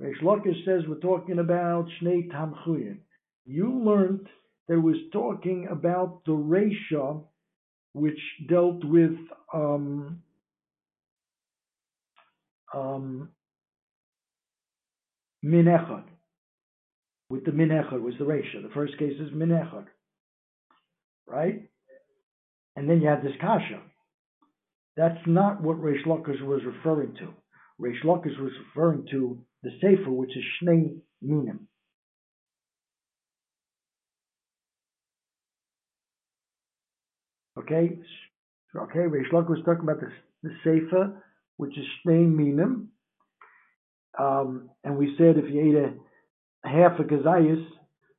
Lakish 0.02 0.66
says 0.66 0.84
we're 0.88 0.96
talking 1.00 1.40
about 1.40 1.88
Shnei 2.02 2.32
Tamchuyin. 2.32 3.00
You 3.46 3.82
learned 3.84 4.28
that 4.70 4.80
was 4.80 4.96
talking 5.12 5.68
about 5.70 6.22
the 6.26 6.32
Resha 6.32 7.22
which 7.94 8.20
dealt 8.48 8.86
with 8.86 9.18
um, 9.54 10.22
um, 12.74 13.30
min 15.42 15.66
echad. 15.66 16.04
With 17.32 17.46
the 17.46 17.52
min 17.52 17.70
echad 17.70 18.00
was 18.00 18.14
the 18.20 18.26
Resha. 18.26 18.62
The 18.62 18.74
first 18.74 18.98
case 19.00 19.20
is 19.20 19.32
min 19.34 19.50
echad. 19.50 19.86
Right? 21.28 21.68
And 22.76 22.88
then 22.88 23.02
you 23.02 23.08
had 23.08 23.24
this 23.24 23.34
kasha. 23.42 23.82
That's 24.96 25.20
not 25.26 25.62
what 25.64 25.82
Reish 25.82 26.06
Lakish 26.06 26.42
was 26.46 26.62
referring 26.64 27.16
to. 27.16 27.30
Reish 27.82 28.04
Lakish 28.06 28.40
was 28.40 28.52
referring 28.68 29.08
to 29.12 29.40
the 29.64 29.72
Sefer, 29.82 30.12
which 30.12 30.36
is 30.38 30.44
Shnei 30.62 31.00
Minim. 31.22 31.69
Okay? 37.60 38.00
Okay, 38.76 39.00
Reish 39.00 39.32
Lakish 39.34 39.50
was 39.50 39.60
talking 39.66 39.84
about 39.84 40.00
the, 40.00 40.12
the 40.44 40.52
Sefer, 40.64 41.24
which 41.58 41.78
is 41.78 41.86
Shnei 42.06 42.28
Minim. 42.28 42.90
Um, 44.18 44.70
and 44.84 44.98
we 44.98 45.16
said 45.18 45.38
if 45.38 45.52
you 45.54 45.70
ate 45.70 45.76
a 45.76 46.68
half 46.68 47.00
a 47.00 47.04
kazayas 47.04 47.66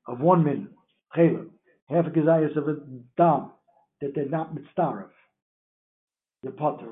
of 0.07 0.21
one 0.21 0.45
min, 0.45 0.69
chayla, 1.17 1.47
half 1.89 2.07
a 2.07 2.11
kazayas 2.11 2.57
of 2.57 2.69
a 2.69 2.77
dam, 3.17 3.51
that 4.01 4.13
they're 4.15 4.29
not 4.29 4.55
mitzdarif, 4.55 5.11
the 6.43 6.51
potter. 6.51 6.89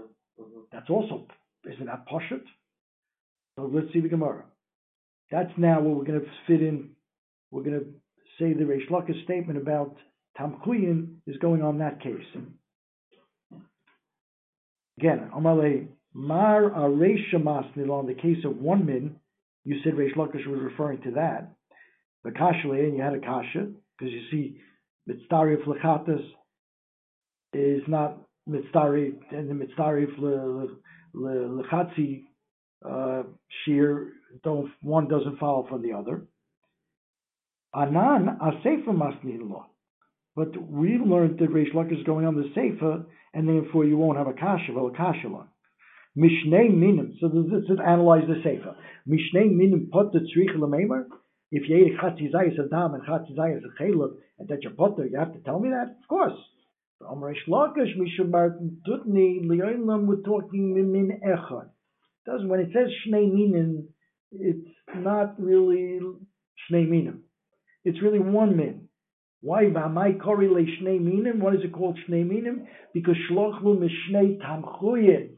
That's 0.73 0.91
also, 0.91 1.27
isn't 1.65 1.87
that 1.87 2.07
poshut? 2.07 2.45
So 3.57 3.71
let's 3.73 3.93
see 3.93 4.01
the 4.01 4.09
Gemara. 4.09 4.45
That's 5.31 5.51
now 5.57 5.81
what 5.81 5.97
we're 5.97 6.05
going 6.05 6.21
to 6.21 6.27
fit 6.47 6.63
in. 6.63 6.91
We're 7.51 7.63
going 7.63 7.81
to 7.81 7.87
say 8.39 8.53
the 8.53 8.65
Reish 8.65 8.89
Lakish 8.91 9.25
statement 9.25 9.59
about 9.59 9.97
Tamchuyin 10.39 11.17
is 11.27 11.37
going 11.39 11.63
on 11.63 11.79
that 11.79 12.01
case. 12.01 12.15
Again, 14.99 15.31
Amalei 15.35 15.89
Mar 16.15 16.71
Aresha 16.71 17.35
Masnil 17.35 17.91
on 17.91 18.07
the 18.07 18.15
case 18.15 18.45
of 18.45 18.57
one 18.57 18.87
min, 18.87 19.17
you 19.65 19.77
said 19.85 19.95
Reish 19.95 20.17
Lakish 20.17 20.47
was 20.47 20.61
referring 20.61 21.03
to 21.03 21.13
that. 21.13 21.53
The 22.25 22.31
Kashale, 22.31 22.85
and 22.85 22.97
you 22.97 23.03
had 23.03 23.15
a 23.15 23.21
Kasha, 23.21 23.69
because 23.99 24.13
you 24.13 24.23
see, 24.31 24.61
Mitztari 25.09 25.55
of 25.55 25.67
Lechatas 25.67 26.25
is 27.53 27.83
not 27.87 28.19
Mitztari, 28.49 29.15
and 29.31 29.49
the 29.49 29.67
Mitztari 29.67 30.07
Lechatzi 31.15 32.25
uh, 32.85 33.23
shear, 33.65 34.13
don't, 34.45 34.71
one 34.83 35.09
doesn't 35.09 35.39
follow 35.39 35.67
from 35.69 35.83
the 35.83 35.93
other. 35.93 36.23
Anan 37.75 38.39
Asefa 38.41 38.89
Masnil 38.89 39.65
But 40.39 40.57
we've 40.57 41.01
learned 41.01 41.41
that 41.41 41.51
Reish 41.51 41.75
Lakish 41.75 41.99
is 41.99 42.07
going 42.07 42.25
on 42.25 42.37
the 42.37 42.49
Sefer, 42.55 43.07
and 43.35 43.49
therefore 43.49 43.85
you 43.85 43.97
won't 43.97 44.19
have 44.19 44.29
a 44.29 44.33
Kasha, 44.33 44.73
well, 44.73 44.87
a 44.87 44.97
Kasha 44.97 45.27
line. 45.27 45.49
Mishnei 46.17 46.73
minim. 46.73 47.15
So 47.21 47.27
this 47.29 47.65
is 47.65 47.79
analyze 47.85 48.23
the 48.29 48.41
sefer. 48.45 48.77
Mishnei 49.09 49.51
minim 49.53 49.89
pot 49.93 50.13
the 50.13 50.21
tzrich 50.21 50.57
lemeimer. 50.57 51.07
If 51.51 51.69
you 51.69 51.77
ate 51.77 51.93
a 51.93 51.97
chatzi 52.01 52.33
zayis 52.33 52.57
of 52.57 52.71
dam 52.71 52.95
and 52.95 53.03
chatzi 53.03 53.37
zayis 53.37 53.65
of 53.65 53.73
chaylev, 53.81 54.15
and 54.39 54.49
that 54.49 54.63
you're 54.63 54.75
potter, 54.75 55.07
you 55.07 55.19
have 55.19 55.33
to 55.33 55.41
tell 55.41 55.59
me 55.59 55.71
that? 55.71 55.97
Of 56.03 56.09
course. 56.09 56.39
Amresh 57.03 57.49
lakish 57.49 57.97
mishum 57.99 58.31
martin 58.31 58.81
tutni 58.89 59.45
liyoilam, 59.45 60.07
we're 60.07 60.23
talking 60.23 60.73
min 60.75 61.21
echad. 61.27 61.69
Doesn't, 62.27 62.49
when 62.49 62.61
it 62.61 62.71
says 62.73 62.91
shnei 63.07 63.33
minim, 63.33 63.89
it's 64.31 64.69
not 64.95 65.41
really 65.41 65.99
shnei 66.71 66.89
minim. 66.89 67.25
It's 67.85 68.01
really 68.03 68.21
one 68.21 68.57
min. 68.57 68.88
Why? 69.41 69.65
V'amai 69.65 70.21
kori 70.21 70.49
le 70.49 70.63
shnei 70.63 71.01
minim. 71.01 71.41
What 71.41 71.55
is 71.55 71.61
it 71.65 71.73
called 71.73 71.99
shnei 72.09 72.27
minim? 72.27 72.67
Because 72.93 73.17
shlochlu 73.31 73.79
mishnei 73.79 74.39
tamchuyin. 74.41 75.31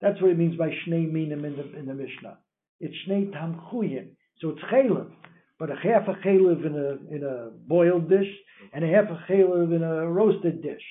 That's 0.00 0.20
what 0.20 0.30
it 0.30 0.38
means 0.38 0.56
by 0.56 0.68
shnei 0.68 1.10
minim 1.10 1.44
in 1.44 1.56
the 1.56 1.78
in 1.78 1.86
the 1.86 1.94
Mishnah. 1.94 2.38
It's 2.80 2.94
shnei 3.06 3.30
tamchuyin. 3.32 4.08
So 4.40 4.50
it's 4.50 4.60
chaylev, 4.72 5.10
but 5.58 5.70
a 5.70 5.74
half 5.74 6.08
a 6.08 6.14
chaylev 6.26 6.64
in 6.66 6.74
a 6.74 7.14
in 7.14 7.22
a 7.22 7.50
boiled 7.66 8.08
dish 8.08 8.28
and 8.72 8.84
a 8.84 8.88
half 8.88 9.04
a 9.04 9.30
chaylev 9.30 9.74
in 9.74 9.82
a 9.82 10.10
roasted 10.10 10.62
dish. 10.62 10.82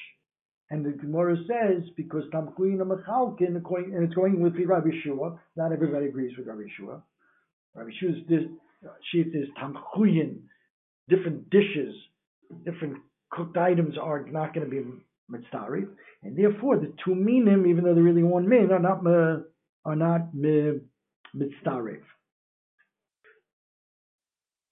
And 0.71 0.83
the 0.83 0.91
Gemara 0.91 1.37
says 1.47 1.83
because 1.95 2.23
tamchuyin 2.33 2.81
are 2.81 2.85
mechalkin, 2.85 3.55
and 3.55 4.03
it's 4.03 4.15
going 4.15 4.41
with 4.41 4.53
Rabbi 4.55 4.89
Shua. 5.03 5.39
Not 5.55 5.71
everybody 5.71 6.07
agrees 6.07 6.35
with 6.37 6.47
Rabbi 6.47 6.67
Shua. 6.75 7.03
Rabbi 7.75 7.91
Shua's 7.99 8.15
this 8.27 8.43
is 9.13 9.47
tamchuyin, 9.61 10.39
different 11.09 11.49
dishes, 11.49 11.93
different 12.65 12.97
cooked 13.31 13.57
items 13.57 13.97
are 14.01 14.25
not 14.25 14.53
going 14.53 14.69
to 14.69 14.71
be 14.71 14.83
mitzdarif, 15.31 15.87
and 16.23 16.37
therefore 16.37 16.77
the 16.77 16.93
two 17.03 17.15
minim, 17.15 17.65
even 17.67 17.83
though 17.83 17.93
they're 17.93 18.03
really 18.03 18.23
one 18.23 18.47
min, 18.47 18.71
are 18.71 18.79
not 18.79 19.03
me, 19.03 19.43
are 19.85 19.95
not 19.95 20.33
me, 20.33 20.79
mitzdarif. 21.35 22.01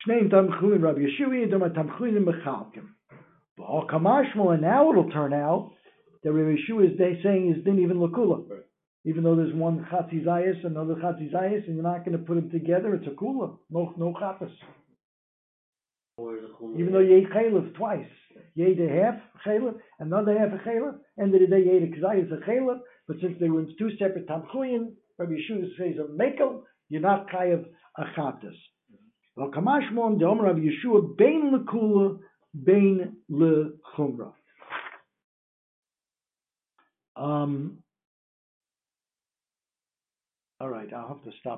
Shneim 0.07 0.29
tamchuin 0.29 0.81
Rabbi 0.81 0.99
Yeshui, 0.99 1.49
doma 1.51 1.69
tamchuin 1.69 2.23
mechalkim. 2.23 2.89
And 3.55 4.61
now 4.61 4.89
it'll 4.91 5.11
turn 5.11 5.34
out 5.34 5.73
that 6.23 6.31
Rabbi 6.34 6.57
Yeshua 6.57 6.91
is 6.91 6.97
they 6.97 7.19
saying 7.23 7.55
is 7.55 7.63
din 7.63 7.79
even 7.79 7.97
lakula. 7.97 8.43
Even 9.05 9.23
though 9.23 9.36
there's 9.36 9.53
one 9.53 9.86
chatzi 9.91 10.25
zayis, 10.25 10.65
another 10.65 10.95
chatzi 10.95 11.31
zayis, 11.31 11.65
and 11.67 11.75
you're 11.75 11.84
not 11.84 12.05
going 12.05 12.17
to 12.17 12.23
put 12.23 12.36
them 12.36 12.49
together, 12.49 12.95
it's 12.95 13.05
a 13.05 13.11
kula, 13.11 13.57
no 13.69 13.93
no 13.97 14.13
chatas. 14.13 14.49
Or 14.49 14.49
is 14.49 14.49
it 14.49 14.51
chumrah? 14.51 16.03
Even 16.20 16.91
though 16.91 16.99
you 16.99 17.18
ate 17.18 17.30
chaylev 17.32 17.74
twice, 17.76 18.05
you 18.55 18.68
ate 18.68 18.80
a 18.80 18.89
half 18.89 19.16
chaylev, 19.45 19.76
another 19.99 20.38
half 20.38 20.49
a 20.49 20.68
chaylev, 20.68 20.95
and 21.18 21.34
the 21.34 21.39
day 21.39 21.64
you 21.64 21.72
ate 21.72 21.84
a 21.84 21.88
kazayis 21.88 22.32
a 22.32 22.38
chaylev, 22.49 22.80
but 23.07 23.18
since 23.20 23.36
they 23.39 23.49
were 23.49 23.61
in 23.61 23.76
two 23.80 23.89
separate 23.97 24.28
tamchuyin, 24.28 24.93
Rabbi 25.18 25.34
Yeshua 25.34 25.68
says 25.78 25.95
a 25.99 26.11
mekel, 26.11 26.61
you're 26.89 27.01
not 27.01 27.28
chayav 27.30 27.66
a 27.97 28.03
chatas. 28.18 28.55
Well, 29.36 29.49
kamashmon 29.49 30.20
the 30.20 30.26
Omer 30.26 30.43
Rabbi 30.43 30.59
Yeshua 30.59 31.18
bein 31.18 31.51
lekula, 31.51 32.20
bein 32.64 33.18
lechumra. 33.32 34.34
Um. 37.16 37.80
All 40.59 40.70
right, 40.70 40.88
I'll 40.93 41.07
have 41.09 41.24
to 41.24 41.32
stop. 41.39 41.51